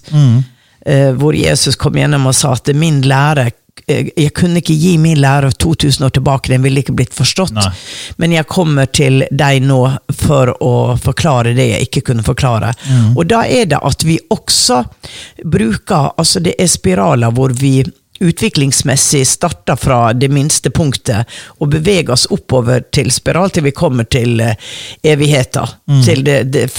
Eh, 0.85 1.11
hvor 1.11 1.35
Jesus 1.35 1.75
kom 1.75 1.95
gjennom 1.95 2.27
og 2.27 2.35
sa 2.35 2.53
at 2.57 2.67
min 2.75 2.99
lære 3.07 3.45
eh, 3.47 3.53
Jeg 3.87 4.29
kunne 4.37 4.61
ikke 4.61 4.75
gi 4.79 4.93
min 5.01 5.19
lære 5.19 5.49
2000 5.59 6.05
år 6.05 6.13
tilbake, 6.15 6.51
den 6.53 6.63
ville 6.63 6.79
ikke 6.79 6.95
blitt 6.95 7.15
forstått. 7.15 7.51
Nei. 7.57 7.71
Men 8.21 8.31
jeg 8.31 8.47
kommer 8.47 8.87
til 8.87 9.25
deg 9.31 9.65
nå 9.65 9.79
for 10.15 10.53
å 10.63 10.73
forklare 11.01 11.51
det 11.57 11.65
jeg 11.71 11.89
ikke 11.89 12.05
kunne 12.11 12.23
forklare. 12.23 12.71
Og 13.17 13.25
da 13.27 13.41
er 13.43 13.67
det 13.73 13.81
at 13.83 14.05
vi 14.07 14.19
også 14.31 14.83
bruker 15.43 16.13
Altså, 16.17 16.39
det 16.43 16.55
er 16.59 16.67
spiraler 16.71 17.33
hvor 17.35 17.51
vi 17.57 17.81
utviklingsmessig 18.23 19.25
starter 19.27 19.75
fra 19.75 20.13
det 20.13 20.29
minste 20.31 20.69
punktet 20.69 21.27
og 21.59 21.71
beveger 21.73 22.13
oss 22.13 22.25
oppover 22.31 22.85
til 22.93 23.11
spiral 23.11 23.51
til 23.51 23.65
vi 23.67 23.73
kommer 23.75 24.07
til 24.07 24.39
eh, 24.39 24.55
evigheter. 25.03 25.75
Til 26.05 26.23
det, 26.23 26.37
det 26.53 26.69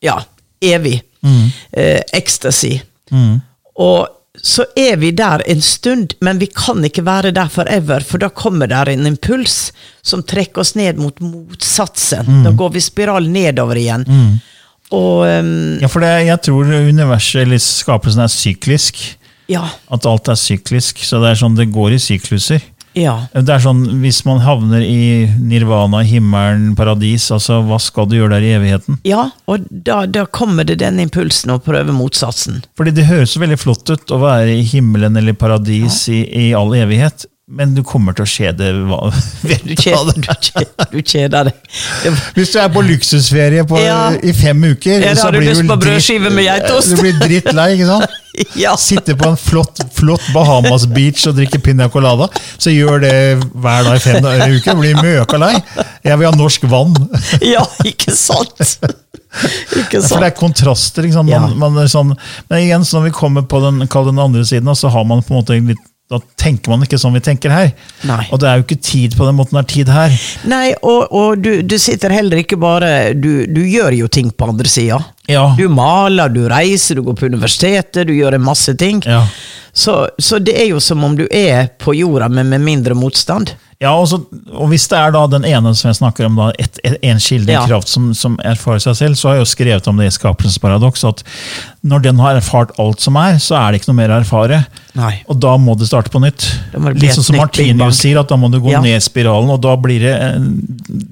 Ja, 0.00 0.20
evig. 0.62 1.00
Eh, 1.72 2.00
ecstasy. 2.12 2.78
Og 3.76 4.15
så 4.42 4.64
er 4.76 4.96
vi 5.00 5.10
der 5.16 5.42
en 5.46 5.60
stund, 5.62 6.14
men 6.20 6.38
vi 6.38 6.46
kan 6.46 6.84
ikke 6.84 7.04
være 7.06 7.30
der 7.34 7.48
forever, 7.52 8.00
for 8.04 8.18
da 8.22 8.28
kommer 8.28 8.66
der 8.70 8.88
en 8.92 9.06
impuls 9.06 9.72
som 10.06 10.22
trekker 10.22 10.60
oss 10.62 10.74
ned 10.78 10.96
mot 11.00 11.20
motsatsen. 11.20 12.44
Da 12.44 12.52
går 12.56 12.74
vi 12.76 12.80
spiral 12.84 13.28
nedover 13.30 13.76
igjen. 13.80 14.06
Og 14.94 15.24
um, 15.26 15.78
Ja, 15.82 15.88
for 15.90 16.00
det, 16.04 16.12
jeg 16.28 16.42
tror 16.46 16.68
universet, 16.88 17.42
eller 17.42 17.58
skapelsen, 17.58 18.22
er 18.22 18.30
syklisk. 18.30 19.00
ja, 19.48 19.64
At 19.90 20.06
alt 20.06 20.28
er 20.28 20.38
syklisk. 20.38 21.02
Så 21.02 21.18
det 21.22 21.30
er 21.32 21.40
sånn, 21.42 21.56
det 21.58 21.70
går 21.74 21.96
i 21.96 21.98
sykluser. 22.02 22.62
Ja. 22.96 23.14
Det 23.34 23.52
er 23.52 23.62
sånn, 23.62 23.82
Hvis 24.02 24.22
man 24.26 24.40
havner 24.44 24.82
i 24.84 25.26
nirvana, 25.36 26.00
himmelen, 26.06 26.70
paradis, 26.78 27.28
altså 27.34 27.60
hva 27.66 27.78
skal 27.82 28.08
du 28.08 28.16
gjøre 28.18 28.38
der 28.38 28.46
i 28.48 28.54
evigheten? 28.56 29.00
Ja, 29.06 29.28
og 29.50 29.68
da, 29.70 30.02
da 30.08 30.24
kommer 30.26 30.66
det 30.66 30.78
den 30.82 31.00
impulsen 31.02 31.54
å 31.54 31.60
prøve 31.62 31.94
motsatsen. 31.96 32.62
Fordi 32.78 32.94
det 32.96 33.08
høres 33.10 33.36
veldig 33.40 33.60
flott 33.60 33.92
ut 33.92 34.14
å 34.16 34.20
være 34.22 34.56
i 34.56 34.66
himmelen 34.66 35.18
eller 35.20 35.36
paradis 35.38 36.06
i, 36.12 36.22
i 36.24 36.46
all 36.56 36.72
evighet, 36.76 37.28
men 37.46 37.76
du 37.76 37.82
kommer 37.86 38.10
til 38.16 38.24
å 38.24 38.26
kjede 38.26 38.72
hva 38.88 38.96
Du 39.46 39.52
du 40.90 41.02
kjeder, 41.06 41.46
deg. 41.46 41.52
Hvis 42.34 42.50
du 42.50 42.58
er 42.58 42.72
på 42.74 42.82
luksusferie 42.82 43.62
på, 43.68 43.78
Ja. 43.78 44.10
i 44.18 44.32
fem 44.34 44.64
uker, 44.64 45.04
Ja, 45.04 45.14
så 45.14 45.28
har 45.28 45.36
du 45.36 45.40
dritt- 45.44 46.32
med 46.32 46.44
geitost. 46.44 46.90
Du 46.90 47.02
blir 47.04 47.14
drittlei, 47.20 47.68
ikke 47.76 47.86
sant? 47.86 48.16
ja. 48.64 48.74
Sitte 48.80 49.14
på 49.14 49.30
en 49.30 49.38
flott, 49.38 49.78
flott 49.94 50.26
Bahamas 50.34 50.88
beach 50.90 51.22
og 51.30 51.38
drikke 51.38 51.62
piña 51.62 51.86
colada. 51.92 52.26
Så 52.58 52.74
gjør 52.74 53.00
det 53.06 53.14
hver 53.54 53.86
dag 53.86 53.94
i 53.94 54.02
fem 54.02 54.22
dager 54.26 54.50
i 54.50 54.58
uka. 54.58 54.74
Blir 54.82 54.98
møka 54.98 55.38
lei. 55.38 55.54
Jeg 56.02 56.18
vil 56.18 56.26
ha 56.26 56.34
norsk 56.34 56.66
vann. 56.72 56.96
ja, 57.54 57.62
ikke 57.86 58.10
sant? 58.16 58.58
Ikke 59.76 60.02
For 60.02 60.18
det 60.18 60.32
er 60.32 60.38
kontraster. 60.38 61.06
Sant? 61.14 61.30
Man, 61.30 61.54
man 61.62 61.78
er 61.84 61.90
sånn, 61.92 62.16
men 62.50 62.64
igjen, 62.64 62.82
så 62.82 62.98
når 62.98 63.12
vi 63.12 63.18
kommer 63.22 63.46
på 63.46 63.62
den, 63.62 63.84
den 63.86 64.24
andre 64.26 64.42
siden, 64.48 64.74
så 64.74 64.90
har 64.90 65.06
man 65.06 65.22
på 65.22 65.30
en 65.34 65.44
måte 65.44 65.60
litt 65.62 65.92
da 66.06 66.20
tenker 66.38 66.70
man 66.70 66.84
ikke 66.86 66.98
som 67.02 67.14
vi 67.16 67.20
tenker 67.24 67.50
her. 67.50 67.72
Nei. 68.06 68.20
Og 68.30 68.38
det 68.38 68.46
er 68.46 68.60
jo 68.60 68.64
ikke 68.66 68.78
tid 68.78 69.16
på 69.18 69.26
den 69.26 69.34
måten 69.38 69.56
det 69.58 69.64
er 69.64 69.70
tid 69.72 69.88
her. 69.90 70.12
Nei, 70.46 70.68
og, 70.78 71.10
og 71.10 71.42
du, 71.42 71.50
du 71.66 71.74
sitter 71.82 72.14
heller 72.14 72.44
ikke 72.44 72.58
bare 72.62 72.92
Du, 73.18 73.42
du 73.50 73.64
gjør 73.66 73.96
jo 73.96 74.06
ting 74.12 74.30
på 74.30 74.46
andre 74.52 74.70
sida. 74.70 75.00
Ja. 75.26 75.48
Du 75.58 75.66
maler, 75.72 76.30
du 76.30 76.44
reiser, 76.50 77.00
du 77.00 77.08
går 77.08 77.18
på 77.18 77.30
universitetet, 77.32 78.06
du 78.06 78.14
gjør 78.14 78.38
en 78.38 78.46
masse 78.46 78.76
ting. 78.78 79.02
Ja. 79.02 79.24
Så, 79.76 79.94
så 80.18 80.38
det 80.40 80.54
er 80.56 80.70
jo 80.70 80.80
som 80.80 81.02
om 81.04 81.14
du 81.18 81.26
er 81.28 81.66
på 81.82 81.92
jorda, 81.96 82.30
men 82.32 82.48
med 82.48 82.62
mindre 82.64 82.94
motstand. 82.96 83.50
Ja, 83.76 83.90
og, 83.92 84.06
så, 84.08 84.16
og 84.56 84.70
hvis 84.70 84.86
det 84.88 84.96
er 84.96 85.10
da 85.12 85.26
den 85.28 85.44
ene 85.44 85.74
som 85.76 85.90
jeg 85.90 85.98
snakker 85.98 86.24
om, 86.30 86.38
da, 86.40 86.46
et, 86.56 86.78
et, 86.80 86.94
en 87.04 87.18
kilde 87.20 87.52
Ja. 87.52 87.66
kraft 87.68 87.90
som, 87.92 88.06
som 88.16 88.38
erfarer 88.40 88.80
seg 88.80 88.96
selv, 88.96 89.18
så 89.20 89.28
har 89.28 89.36
jeg 89.36 89.44
jo 89.44 89.50
skrevet 89.50 89.90
om 89.92 90.00
det 90.00 90.06
i 90.08 90.14
Skapelsens 90.16 90.56
paradoks, 90.62 91.04
at 91.04 91.20
når 91.84 92.06
den 92.08 92.22
har 92.24 92.38
erfart 92.40 92.72
alt 92.80 93.04
som 93.04 93.18
er, 93.20 93.36
så 93.42 93.58
er 93.60 93.74
det 93.76 93.82
ikke 93.82 93.90
noe 93.92 93.98
mer 94.00 94.14
å 94.14 94.22
erfare. 94.22 94.62
Nei. 94.96 95.12
Og 95.28 95.36
da 95.44 95.52
må 95.60 95.76
det 95.76 95.90
starte 95.90 96.08
på 96.14 96.24
nytt. 96.24 96.48
Litt 96.96 97.18
sånn 97.18 97.28
som. 97.28 97.36
Martinius 97.42 98.00
sier, 98.00 98.22
at 98.22 98.32
da 98.32 98.40
må 98.40 98.48
du 98.48 98.62
gå 98.64 98.72
Ja. 98.72 98.80
ned 98.80 99.04
spiralen, 99.04 99.52
og 99.52 99.60
da 99.68 99.76
blir 99.76 100.00
det 100.08 100.16
eh, 100.24 100.40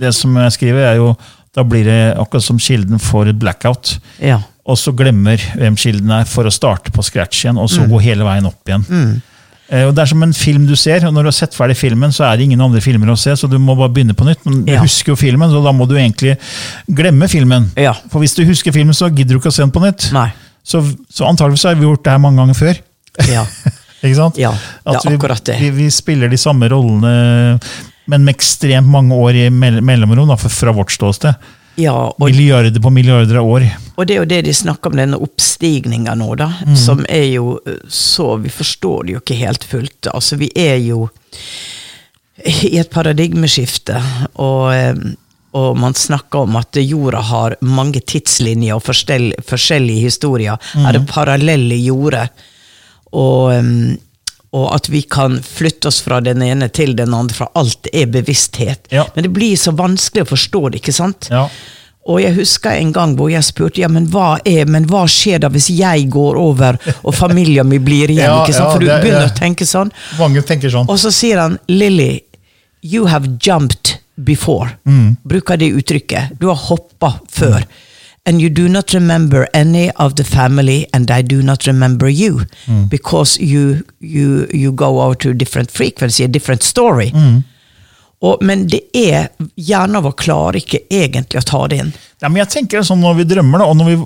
Det 0.00 0.14
som 0.16 0.32
jeg 0.40 0.56
skriver, 0.56 0.88
er 0.94 0.96
jo 1.02 1.12
da 1.54 1.62
blir 1.68 1.84
det 1.86 2.00
akkurat 2.18 2.42
som 2.42 2.56
kilden 2.58 2.96
et 2.96 3.38
blackout. 3.38 3.98
Ja. 4.18 4.40
Og 4.66 4.78
så 4.80 4.94
glemmer 4.96 5.36
hvem 5.58 5.76
kilden 5.76 6.10
er, 6.10 6.24
for 6.24 6.44
å 6.48 6.52
starte 6.52 6.90
på 6.94 7.02
scratch 7.04 7.44
igjen, 7.44 7.58
og 7.60 7.68
så 7.68 7.82
Mm. 7.84 7.90
gå 7.90 8.00
hele 8.02 8.24
veien 8.24 8.46
opp 8.48 8.64
igjen. 8.66 9.20
Eh, 9.70 9.84
Og 9.88 9.94
Det 9.94 10.02
er 10.02 10.06
som 10.06 10.22
en 10.22 10.32
film 10.32 10.66
du 10.66 10.74
ser, 10.76 11.04
og 11.06 11.12
når 11.12 11.22
du 11.22 11.28
har 11.28 11.32
sett 11.32 11.52
ferdig 11.54 11.76
filmen, 11.76 12.10
så 12.12 12.24
er 12.32 12.36
det 12.36 12.44
ingen 12.44 12.60
andre 12.60 12.80
filmer 12.80 13.06
å 13.12 13.16
se, 13.18 13.30
så 13.36 13.48
du 13.48 13.58
må 13.58 13.76
bare 13.76 13.88
begynne 13.92 14.14
på 14.14 14.24
nytt. 14.24 14.44
Men 14.46 14.64
du 14.64 14.72
Ja. 14.72 14.80
husker 14.80 15.12
jo 15.12 15.16
filmen, 15.16 15.50
så 15.50 15.62
da 15.62 15.72
må 15.72 15.86
du 15.88 15.94
egentlig 15.96 16.38
glemme 16.90 17.28
filmen. 17.28 17.70
Ja. 17.76 17.92
For 18.10 18.20
hvis 18.20 18.34
du 18.34 18.44
husker 18.44 18.72
filmen, 18.72 18.94
så 18.94 19.08
gidder 19.14 19.34
du 19.34 19.38
ikke 19.40 19.48
å 19.50 19.52
se 19.52 19.62
den 19.62 19.70
på 19.70 19.80
nytt. 19.82 20.12
Nei. 20.12 20.32
Så, 20.64 20.80
så 21.12 21.26
antageligvis 21.28 21.64
har 21.64 21.74
vi 21.74 21.82
gjort 21.84 22.02
det 22.04 22.10
her 22.12 22.18
mange 22.18 22.36
ganger 22.36 22.54
før. 22.54 22.78
Ja. 23.28 23.44
Ikke 24.04 24.16
sant? 24.16 24.36
Ja, 24.36 24.50
det 24.52 24.94
er 25.06 25.16
akkurat 25.16 25.44
det. 25.44 25.58
Vi, 25.60 25.70
vi 25.70 25.86
spiller 25.90 26.28
de 26.28 26.36
samme 26.36 26.68
rollene, 26.68 27.58
men 28.06 28.24
med 28.24 28.34
ekstremt 28.36 28.86
mange 28.86 29.12
år 29.16 29.34
i 29.46 29.48
mell- 29.48 29.80
mellomrom, 29.80 30.28
da, 30.28 30.36
fra 30.36 30.72
vårt 30.72 30.90
ståsted. 30.92 31.34
Ja 31.80 31.94
og, 32.10 32.22
Milliarder 32.22 32.80
på 32.80 32.90
milliarder 32.94 33.40
av 33.40 33.48
år. 33.50 33.66
og 33.96 34.06
det 34.06 34.16
er 34.16 34.22
jo 34.22 34.30
det 34.30 34.40
de 34.46 34.54
snakker 34.54 34.90
om, 34.90 34.98
denne 34.98 35.20
oppstigninga 35.20 36.14
nå, 36.18 36.30
da. 36.38 36.50
Mm. 36.66 36.76
Som 36.78 37.04
er 37.08 37.26
jo 37.32 37.58
så 37.88 38.36
Vi 38.42 38.52
forstår 38.52 39.04
det 39.04 39.16
jo 39.16 39.22
ikke 39.22 39.40
helt 39.40 39.64
fullt. 39.64 40.10
Altså, 40.12 40.38
vi 40.40 40.50
er 40.54 40.78
jo 40.84 41.08
i 42.44 42.76
et 42.78 42.90
paradigmeskifte, 42.90 44.00
og, 44.42 44.74
eh, 44.74 44.96
og 45.54 45.76
man 45.78 45.94
snakker 45.94 46.48
om 46.48 46.56
at 46.58 46.76
jorda 46.80 47.20
har 47.22 47.54
mange 47.62 48.02
tidslinjer 48.02 48.74
og 48.74 48.82
forskjellige 48.82 50.02
historier. 50.02 50.58
Mm. 50.74 50.86
Er 50.86 50.96
det 50.96 51.06
parallelle 51.10 51.78
jorder? 51.78 52.32
Og, 53.12 53.52
eh, 53.54 53.96
og 54.54 54.68
at 54.76 54.86
vi 54.92 55.00
kan 55.10 55.40
flytte 55.42 55.88
oss 55.90 55.98
fra 56.04 56.20
den 56.22 56.42
ene 56.46 56.68
til 56.70 56.92
den 56.96 57.14
andre, 57.16 57.34
for 57.34 57.50
alt 57.58 57.88
er 57.92 58.06
bevissthet. 58.14 58.86
Ja. 58.94 59.04
Men 59.16 59.26
det 59.26 59.32
blir 59.34 59.56
så 59.58 59.72
vanskelig 59.74 60.22
å 60.22 60.30
forstå 60.30 60.60
det, 60.70 60.82
ikke 60.82 60.94
sant? 60.94 61.26
Ja. 61.32 61.48
Og 62.04 62.20
jeg 62.20 62.34
husker 62.36 62.76
en 62.76 62.90
gang 62.92 63.14
hvor 63.16 63.30
jeg 63.32 63.42
spurte 63.46 63.80
ja, 63.80 63.88
men 63.88 64.06
hva 64.12 64.34
er, 64.44 64.66
men 64.68 64.84
hva 64.90 65.06
skjer 65.08 65.40
da 65.40 65.48
hvis 65.50 65.70
jeg 65.72 66.04
går 66.12 66.36
over 66.36 66.76
og 67.00 67.14
familien 67.16 67.66
min 67.66 67.82
blir 67.86 68.12
igjen? 68.12 68.28
Ja, 68.30 68.42
ikke 68.44 68.54
sant? 68.58 68.74
For 68.76 68.84
du 68.84 68.86
det- 68.90 69.00
begynner 69.02 69.24
det- 69.26 69.32
å 69.32 69.38
tenke 69.38 69.66
sånn. 69.66 69.90
Mange 70.20 70.42
tenker 70.44 70.70
sånn. 70.70 70.86
Og 70.92 71.00
så 71.00 71.10
sier 71.10 71.40
han 71.40 71.58
Lily, 71.72 72.20
you 72.84 73.06
have 73.08 73.26
jumped 73.40 73.96
before. 74.20 74.76
Mm. 74.86 75.16
Bruker 75.24 75.56
det 75.58 75.72
uttrykket. 75.80 76.36
Du 76.38 76.46
har 76.52 76.60
hoppa 76.68 77.14
før. 77.32 77.64
And 78.26 78.40
you 78.40 78.48
do 78.48 78.68
not 78.68 78.94
remember 78.94 79.46
any 79.52 79.90
of 79.92 80.16
the 80.16 80.24
family, 80.24 80.88
and 80.94 81.10
I 81.10 81.20
do 81.20 81.42
not 81.42 81.66
remember 81.66 82.08
you. 82.08 82.40
Mm. 82.66 82.88
Because 82.88 83.38
you, 83.38 83.84
you, 84.00 84.48
you 84.52 84.72
go 84.72 85.02
over 85.02 85.14
to 85.16 85.30
a 85.30 85.34
different 85.34 85.70
frequency, 85.70 86.24
a 86.24 86.28
different 86.28 86.62
story. 86.62 87.10
Mm. 87.10 87.44
Og, 88.24 88.40
men 88.46 88.62
det 88.70 88.80
er 88.96 89.26
Hjernen 89.60 90.00
vår 90.04 90.14
klarer 90.16 90.56
ikke 90.60 90.80
egentlig 90.88 91.42
å 91.42 91.44
ta 91.44 91.60
det 91.68 91.80
inn. 91.82 91.90
Ja, 92.22 92.30
men 92.30 92.38
jeg 92.40 92.48
tenker 92.54 92.80
det 92.80 92.86
sånn 92.88 93.02
Når 93.04 93.18
vi 93.18 93.24
drømmer, 93.34 93.60
da, 93.60 93.66
og 93.68 93.76
når 93.76 93.90
vi 93.90 93.96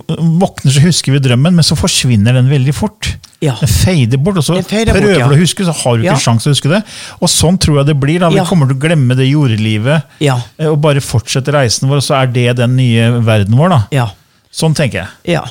våkner, 0.41 0.73
så 0.75 0.83
husker 0.83 1.15
vi 1.15 1.21
drømmen, 1.23 1.55
men 1.55 1.67
så 1.67 1.77
forsvinner 1.79 2.35
den 2.35 2.49
veldig 2.51 2.75
fort. 2.75 3.13
Ja. 3.45 3.55
Den 3.61 3.71
feider 3.71 4.19
bort, 4.19 4.41
og 4.41 4.47
så 4.49 4.57
prøver 4.59 4.97
bort, 4.97 5.13
ja. 5.21 5.29
du 5.31 5.37
å 5.37 5.39
huske, 5.39 5.67
så 5.69 5.75
har 5.85 5.97
du 5.97 6.03
ikke 6.03 6.17
Ja. 6.17 6.23
sjans 6.25 6.43
til 6.43 6.51
å 6.51 6.57
huske 6.57 6.73
det. 6.73 6.81
Og 7.21 7.31
sånn 7.31 7.61
tror 7.63 7.79
jeg 7.79 7.91
det 7.93 7.99
blir. 8.01 8.19
da. 8.25 8.33
Vi 8.35 8.43
kommer 8.49 8.67
til 8.67 8.75
å 8.75 8.83
glemme 8.83 9.15
det 9.19 9.29
jordelivet 9.31 10.03
Ja. 10.25 10.41
eh, 10.59 10.67
og 10.67 10.81
bare 10.83 11.05
fortsette 11.05 11.55
reisen 11.55 11.87
vår, 11.89 12.03
og 12.03 12.09
så 12.09 12.19
er 12.23 12.27
det 12.35 12.57
den 12.57 12.75
nye 12.77 13.11
verden 13.23 13.55
vår. 13.55 13.69
da. 13.77 13.81
Ja. 13.95 14.09
Sånn 14.51 14.75
tenker 14.75 15.05
jeg. 15.05 15.37
Ja. 15.37 15.45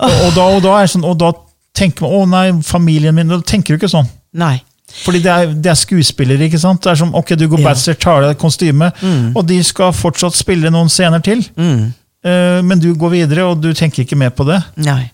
Og, 0.00 0.10
og, 0.10 0.34
da, 0.34 0.48
og, 0.56 0.62
da 0.62 0.80
sånn, 0.90 1.04
og 1.06 1.18
da 1.18 1.32
tenker 1.74 2.02
man 2.02 2.10
'å 2.10 2.28
nei, 2.28 2.62
familien 2.62 3.14
min' 3.14 3.28
Da 3.28 3.38
tenker 3.38 3.76
du 3.76 3.78
ikke 3.78 3.90
sånn. 3.94 4.08
Nei. 4.34 4.62
Fordi 5.04 5.20
det 5.22 5.30
er, 5.30 5.52
det 5.52 5.70
er 5.70 5.74
skuespillere, 5.78 6.46
ikke 6.48 6.58
sant? 6.58 6.82
Det 6.82 6.90
er 6.90 6.94
som, 6.96 7.14
ok, 7.14 7.34
Du 7.36 7.46
går 7.48 7.58
Ja. 7.60 7.68
Mm. 7.68 7.74
bachelor, 7.74 7.94
tar 8.00 8.22
deg 8.22 8.30
et 8.30 9.02
mm. 9.02 9.36
og 9.36 9.46
de 9.46 9.62
skal 9.64 9.92
fortsatt 9.92 10.34
spille 10.34 10.70
noen 10.70 10.88
scener 10.88 11.20
til. 11.20 11.44
Eh, 12.24 12.62
men 12.62 12.78
du 12.80 12.94
går 12.94 13.10
videre, 13.10 13.44
og 13.44 13.60
du 13.60 13.72
tenker 13.74 14.02
ikke 14.02 14.16
mer 14.16 14.30
på 14.30 14.44
det. 14.48 14.62
Nei. 14.76 15.10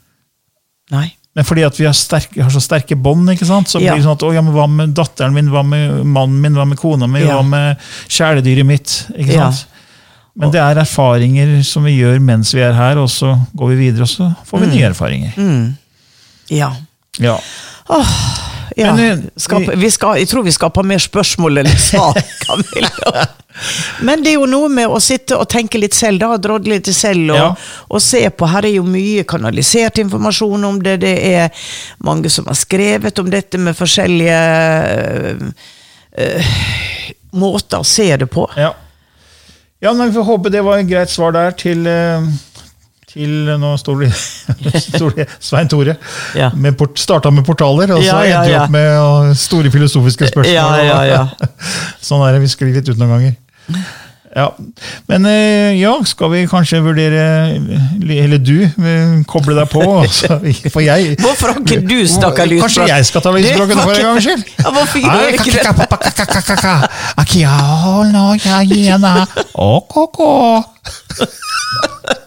Nei. 0.90 1.12
Men 1.34 1.44
fordi 1.44 1.64
at 1.66 1.76
vi 1.80 1.84
har, 1.84 1.92
sterke, 1.92 2.42
har 2.42 2.50
så 2.54 2.60
sterke 2.62 2.94
bånd, 2.96 3.28
ikke 3.32 3.44
sant? 3.46 3.66
så 3.68 3.80
Ja. 3.82 3.92
blir 3.92 4.00
det 4.02 4.06
sånn 4.06 4.14
at 4.14 4.22
å, 4.22 4.32
ja, 4.32 4.40
men 4.40 4.54
hva 4.54 4.68
med 4.70 4.94
datteren 4.94 5.34
min, 5.34 5.48
hva 5.50 5.64
med 5.66 6.04
mannen 6.06 6.40
min, 6.40 6.54
hva 6.54 6.64
med 6.66 6.78
kona 6.78 7.06
mi, 7.08 7.20
Ja. 7.20 7.34
hva 7.40 7.42
med 7.48 7.76
kjæledyret 8.08 8.64
mitt? 8.66 9.06
ikke 9.18 9.32
sant? 9.34 9.66
Men 10.36 10.50
det 10.50 10.60
er 10.60 10.74
erfaringer 10.82 11.62
som 11.64 11.84
vi 11.84 11.98
gjør 12.00 12.20
mens 12.20 12.52
vi 12.54 12.60
er 12.60 12.72
her, 12.72 12.98
og 12.98 13.08
så 13.08 13.36
går 13.56 13.68
vi 13.68 13.76
videre, 13.90 14.02
og 14.02 14.08
så 14.08 14.34
får 14.46 14.60
vi 14.60 14.66
Mm. 14.66 14.72
nye 14.74 14.88
erfaringer. 14.90 15.74
Ja. 16.50 16.72
Ja. 17.18 17.38
Ja. 18.76 18.92
Men, 18.96 19.24
Skap, 19.36 19.62
Skape, 19.62 19.78
vi 19.80 19.90
skal, 19.90 20.18
jeg 20.22 20.28
tror 20.30 20.44
vi 20.46 20.52
skaper 20.54 20.86
mer 20.86 21.02
spørsmål 21.02 21.62
enn 21.62 21.72
svar, 21.80 22.18
Camilla. 22.44 23.24
Men 24.02 24.22
det 24.24 24.32
er 24.32 24.38
jo 24.40 24.48
noe 24.50 24.68
med 24.72 24.90
å 24.90 24.98
sitte 25.02 25.36
og 25.38 25.46
tenke 25.50 25.78
litt 25.78 25.94
selv, 25.94 26.18
da, 26.24 26.36
drodle 26.42 26.74
litt 26.78 26.90
selv 26.94 27.30
og, 27.30 27.38
Ja. 27.38 27.50
og 27.88 28.02
se 28.02 28.24
på. 28.30 28.48
Her 28.50 28.66
er 28.66 28.74
jo 28.80 28.86
mye 28.88 29.22
kanalisert 29.30 30.00
informasjon 30.02 30.64
om 30.66 30.80
det. 30.82 30.96
Det 31.04 31.14
er 31.30 31.68
mange 32.02 32.30
som 32.32 32.48
har 32.50 32.58
skrevet 32.58 33.18
om 33.22 33.30
dette 33.30 33.60
med 33.62 33.76
forskjellige 33.78 34.40
øh, 35.04 35.44
øh, 36.18 36.56
måter 37.38 37.82
å 37.82 37.86
se 37.86 38.08
det 38.16 38.26
på. 38.30 38.48
Ja, 38.58 38.72
ja 39.82 39.92
men 39.92 40.10
Vi 40.10 40.18
får 40.18 40.28
håpe 40.32 40.50
det 40.50 40.64
var 40.66 40.82
et 40.82 40.90
greit 40.90 41.10
svar 41.14 41.34
der 41.36 41.54
til, 41.58 41.86
eh, 41.86 42.26
til 43.14 43.50
Nå 43.60 43.74
står 43.80 44.04
det, 44.04 44.12
står 44.98 45.16
det 45.20 45.28
Svein 45.38 45.70
Tore. 45.70 45.96
Ja. 46.38 46.50
Med 46.54 46.76
port, 46.78 46.98
starta 47.00 47.30
med 47.34 47.46
portaler, 47.46 47.94
og 47.94 48.02
så 48.02 48.10
Ja, 48.10 48.22
endte 48.24 48.48
vi 48.50 48.56
ja. 48.56 48.64
opp 48.66 48.74
med 48.74 48.88
eh, 49.30 49.34
store 49.38 49.70
filosofiske 49.74 50.32
spørsmål. 50.32 51.34
Sånn 52.08 52.24
er 52.26 52.36
det. 52.36 52.44
Vi 52.44 52.50
skriver 52.52 52.80
litt 52.80 52.90
ut 52.90 52.98
noen 53.00 53.14
ganger. 53.16 53.38
Ja, 54.34 54.48
Men 55.06 55.26
eh, 55.30 55.76
ja, 55.78 55.92
skal 56.10 56.32
vi 56.32 56.40
kanskje 56.50 56.80
vurdere 56.82 57.54
Eller 58.02 58.40
du, 58.42 58.64
eh, 58.66 59.12
koble 59.30 59.54
deg 59.54 59.70
på? 59.70 59.84
For 60.74 60.82
jeg 60.82 61.14
Hvorfor 61.22 61.52
har 61.52 61.60
ikke 61.62 61.78
du 61.86 62.00
snakka 62.10 62.48
lysspråk? 62.50 62.64
Kanskje 62.66 62.88
jeg 62.90 63.06
skal 63.12 63.22
ta 63.22 63.30
lysspråket 63.36 63.78
for 63.78 63.94
en 63.94 64.08
gangs 64.08 64.26
skyld? 64.26 64.42
Ja, 64.58 64.74
hvorfor 64.74 64.98
gjør 65.04 65.22
du 65.22 65.38
ikke 65.38 65.54
det? 65.54 65.62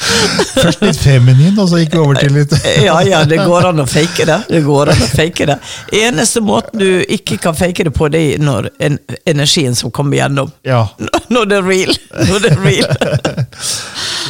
Først 0.00 0.80
litt 0.82 0.98
feminin, 1.00 1.58
og 1.60 1.68
så 1.68 1.80
gikk 1.82 1.94
vi 1.94 2.00
over 2.00 2.18
til 2.20 2.32
litt 2.34 2.54
Ja, 2.88 2.96
ja, 3.04 3.20
det 3.28 3.40
går 3.44 3.68
an 3.70 3.82
å 3.82 3.86
fake 3.88 4.26
det. 4.28 4.38
Det 4.48 4.62
går 4.64 4.92
an 4.94 5.02
å 5.04 5.08
fake 5.12 5.46
det. 5.50 5.56
Eneste 6.00 6.42
måten 6.44 6.80
du 6.80 7.02
ikke 7.04 7.36
kan 7.42 7.56
fake 7.56 7.84
det 7.88 7.92
på, 7.96 8.08
det 8.12 8.22
er 8.34 8.42
når 8.42 8.70
en, 8.80 8.98
energien 9.28 9.76
som 9.76 9.92
kommer 9.94 10.20
gjennom. 10.20 10.52
Ja. 10.66 10.86
Når 11.28 11.50
det 11.50 11.58
er 11.60 11.68
real. 11.68 11.98
Når 12.30 12.46
det 12.46 12.52
er 12.54 12.64
real. 12.64 12.96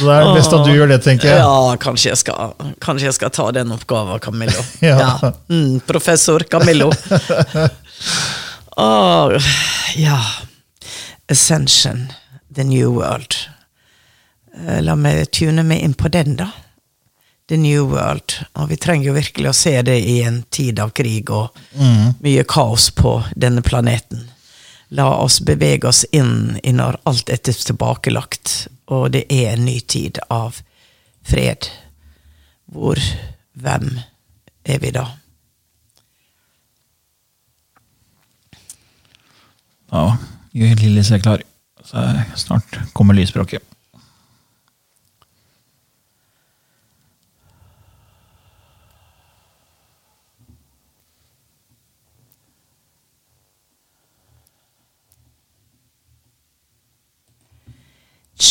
Så 0.01 0.07
det 0.07 0.17
er 0.17 0.33
best 0.35 0.55
at 0.57 0.67
du 0.67 0.73
gjør 0.73 0.91
det, 0.91 0.99
tenker 1.05 1.31
jeg. 1.31 1.39
Ja, 1.43 1.77
kanskje 1.81 2.11
jeg 2.11 2.21
skal, 2.21 2.53
kanskje 2.83 3.09
jeg 3.09 3.17
skal 3.19 3.33
ta 3.35 3.47
den 3.55 3.73
oppgaven, 3.75 4.19
Camillo. 4.23 4.65
Ja. 4.91 5.31
Mm, 5.51 5.79
professor 5.87 6.43
Camillo. 6.51 6.89
Åh, 8.81 9.37
ja. 9.95 10.19
Ascension, 11.31 12.11
the 12.55 12.63
new 12.63 12.91
world. 12.91 13.35
Eh, 14.53 14.81
La 14.83 14.95
meg 14.95 15.31
tune 15.31 15.63
meg 15.63 15.81
inn 15.85 15.93
på 15.93 16.09
den, 16.11 16.35
da. 16.39 16.49
The 17.51 17.57
New 17.57 17.85
World. 17.91 18.37
Og 18.55 18.69
vi 18.69 18.77
trenger 18.79 19.09
jo 19.11 19.15
virkelig 19.17 19.49
å 19.49 19.55
se 19.55 19.73
det 19.81 19.97
i 20.07 20.21
en 20.23 20.43
tid 20.49 20.79
av 20.79 20.93
krig 20.95 21.29
og 21.35 21.57
mye 22.23 22.43
kaos 22.47 22.89
på 22.95 23.17
denne 23.35 23.61
planeten. 23.65 24.29
La 24.95 25.09
oss 25.23 25.39
bevege 25.43 25.87
oss 25.87 26.03
inn 26.11 26.59
i 26.63 26.71
når 26.75 26.99
alt 27.07 27.29
er 27.31 27.39
tilbakelagt, 27.43 28.67
og 28.91 29.11
det 29.15 29.25
er 29.31 29.53
en 29.53 29.65
ny 29.65 29.79
tid 29.79 30.19
av 30.29 30.61
fred. 31.27 31.67
Hvor 32.71 32.99
Hvem 33.51 33.89
er 34.63 34.79
vi 34.79 34.91
da? 34.95 35.03
Ja, 39.91 40.05
gjør 40.55 40.79
Lille 40.79 41.03
seg 41.03 41.23
klar. 41.25 41.43
Så 41.83 41.99
snart 42.39 42.79
kommer 42.95 43.17
lysspråket. 43.17 43.63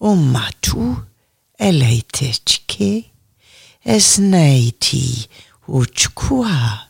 o 0.00 0.14
matu 0.14 1.04
e 1.58 1.70
lei 1.70 2.02
te 2.02 2.32
tike, 2.44 3.10
e 3.84 4.00
snei 4.00 4.72
ti 4.78 5.28
o 5.68 5.84
tukua. 5.84 6.88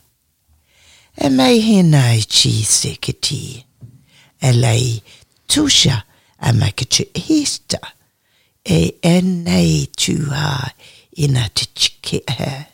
E 1.17 1.29
mei 1.29 1.59
he 1.61 1.83
seke 1.83 2.25
ti 2.25 2.63
seketi, 2.63 3.65
e 4.41 4.51
lei 4.51 5.03
tusha 5.47 6.03
a 6.39 6.51
maka 6.53 6.85
tu 6.85 7.03
hista, 7.13 7.79
e 8.63 8.97
e 9.01 9.21
nei 9.21 9.87
tuha 9.95 10.73
ina 11.17 11.49
te 11.49 11.65
tike 11.73 12.23
e, 12.27 12.65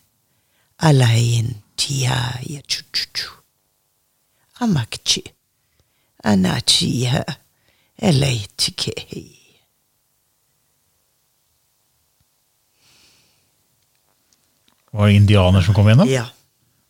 a 0.77 0.91
lei 0.91 1.35
in 1.39 1.61
ti 1.75 2.01
ia 2.03 2.61
tututu. 2.67 3.29
A 4.59 4.67
maka 4.67 4.97
tu, 5.03 5.21
a 6.23 6.35
e 7.97 8.11
lei 8.11 8.47
tike 8.57 8.93
hei. 9.09 9.40
Var 14.91 15.07
det 15.07 15.13
indianer 15.13 15.61
som 15.65 15.75
kom 15.77 15.87
gjennom? 15.87 16.09
Ja. 16.11 16.25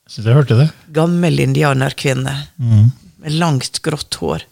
Så 0.09 0.23
jeg 0.25 0.35
hørte 0.35 0.57
det. 0.59 0.69
gammel 0.91 1.39
indianerkvinne 1.39 2.33
med 2.57 3.35
langt, 3.37 3.79
grått 3.85 4.13
hår. 4.19 4.43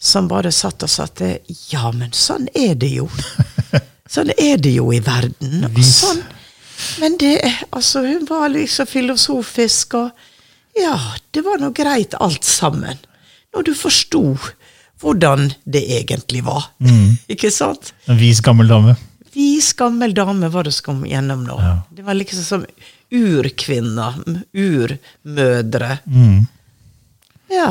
Som 0.00 0.26
bare 0.28 0.50
satt 0.52 0.82
og 0.82 0.90
sa 0.90 1.04
at 1.06 1.22
ja, 1.70 1.90
men 1.92 2.12
sånn 2.12 2.48
er 2.54 2.74
det 2.74 2.90
jo. 2.96 3.06
Sånn 4.10 4.30
er 4.38 4.58
det 4.62 4.70
jo 4.76 4.92
i 4.94 5.00
verden. 5.02 5.64
Og 5.66 5.78
sånn. 5.82 6.20
Men 7.02 7.16
det 7.18 7.40
Altså, 7.74 8.04
hun 8.06 8.26
var 8.28 8.48
liksom 8.52 8.86
filosofisk, 8.86 9.96
og 9.98 10.78
ja, 10.78 10.94
det 11.34 11.42
var 11.42 11.58
nå 11.58 11.72
greit 11.74 12.14
alt 12.22 12.44
sammen. 12.46 13.00
Når 13.54 13.66
du 13.66 13.72
forsto 13.74 14.22
hvordan 15.02 15.50
det 15.64 15.82
egentlig 15.98 16.44
var. 16.46 16.70
Ikke 17.32 17.50
sant? 17.50 17.92
En 18.06 18.18
vis, 18.20 18.40
gammel 18.44 18.68
dame. 18.70 18.94
Vis 19.36 19.68
skammel 19.74 20.14
damer 20.16 20.48
var 20.52 20.64
det 20.64 20.72
som 20.72 20.84
kom 20.86 21.02
gjennom 21.06 21.42
nå. 21.44 21.56
Ja. 21.60 21.74
Det 21.92 22.04
var 22.06 22.16
liksom 22.16 22.44
som 22.44 22.62
urkvinner. 23.12 24.14
Urmødre. 24.56 25.98
Mm. 26.06 26.46
Ja. 27.52 27.70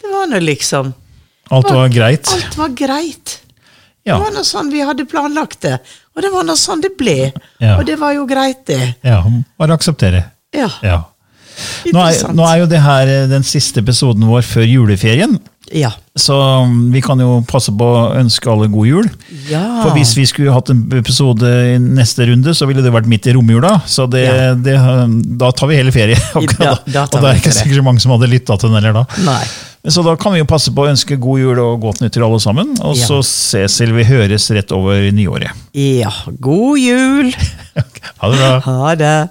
Det 0.00 0.10
var 0.12 0.26
nå 0.30 0.40
liksom 0.44 0.92
Alt 1.50 1.70
var 1.74 1.88
greit. 1.90 2.28
Alt 2.32 2.56
var 2.56 2.68
greit. 2.78 3.40
Ja. 4.04 4.14
Det 4.16 4.22
var 4.22 4.34
nå 4.36 4.44
sånn 4.46 4.68
vi 4.72 4.84
hadde 4.86 5.04
planlagt 5.10 5.64
det. 5.64 5.78
Og 6.14 6.22
det 6.22 6.30
var 6.32 6.44
nå 6.46 6.54
sånn 6.58 6.82
det 6.84 6.92
ble. 6.98 7.32
Ja. 7.58 7.78
Og 7.78 7.86
det 7.88 7.96
var 8.00 8.14
jo 8.14 8.26
greit, 8.28 8.62
det. 8.70 8.94
ja. 9.02 9.18
Bare 9.58 9.74
akseptere. 9.76 10.22
Ja. 10.54 10.68
Ja. 10.84 11.00
Nå 11.92 12.00
er, 12.06 12.20
nå 12.32 12.44
er 12.46 12.62
jo 12.62 12.68
det 12.70 12.80
her 12.80 13.10
eh, 13.10 13.26
den 13.28 13.44
siste 13.44 13.82
episoden 13.82 14.24
vår 14.30 14.46
før 14.46 14.64
juleferien. 14.68 15.36
Ja. 15.72 15.92
Så 16.18 16.34
um, 16.34 16.90
vi 16.92 17.00
kan 17.04 17.20
jo 17.22 17.44
passe 17.48 17.70
på 17.70 17.86
å 17.86 18.14
ønske 18.18 18.50
alle 18.50 18.66
god 18.72 18.88
jul. 18.88 19.06
Ja. 19.48 19.62
For 19.84 19.94
hvis 19.94 20.16
vi 20.18 20.24
skulle 20.26 20.52
hatt 20.54 20.70
en 20.72 20.82
episode 20.98 21.46
i 21.46 21.76
neste 21.78 22.26
runde, 22.26 22.50
så 22.58 22.66
ville 22.66 22.82
det 22.82 22.90
vært 22.92 23.06
midt 23.10 23.28
i 23.30 23.34
romjula. 23.36 23.76
Så 23.86 24.08
det, 24.10 24.24
Ja. 24.26 24.54
det, 24.58 24.74
um, 24.80 25.20
da 25.38 25.52
tar 25.54 25.70
vi 25.70 25.78
hele 25.78 25.92
ferie. 25.94 26.18
Da- 26.58 26.78
da 26.86 27.04
og 27.06 27.20
det 27.22 27.30
er 27.30 27.38
ikke 27.40 27.54
sikkert 27.54 27.84
mange 27.86 28.00
som 28.02 28.10
hadde 28.16 28.28
lytta 28.32 28.58
til 28.58 28.68
den 28.72 28.80
heller 28.82 29.00
da. 29.00 29.04
Nei. 29.24 29.40
Så 29.88 30.02
da 30.04 30.12
kan 30.20 30.34
vi 30.34 30.42
jo 30.42 30.44
passe 30.44 30.68
på 30.76 30.82
å 30.84 30.90
ønske 30.90 31.16
god 31.16 31.38
jul 31.40 31.58
og 31.62 31.78
godt 31.86 32.02
nytt 32.02 32.12
til 32.12 32.22
alle 32.26 32.40
sammen. 32.42 32.74
Og 32.84 32.96
Ja. 32.98 33.06
så 33.06 33.22
ses 33.24 33.78
eller 33.80 33.94
vi 34.02 34.04
høres 34.10 34.50
rett 34.52 34.72
over 34.76 35.06
nyåret. 35.14 35.54
Ja. 35.72 36.10
God 36.40 36.78
jul! 36.78 37.30
Ha 38.20 38.28
det 38.28 38.36
bra. 38.36 38.48
Ha 38.66 38.94
det. 39.00 39.30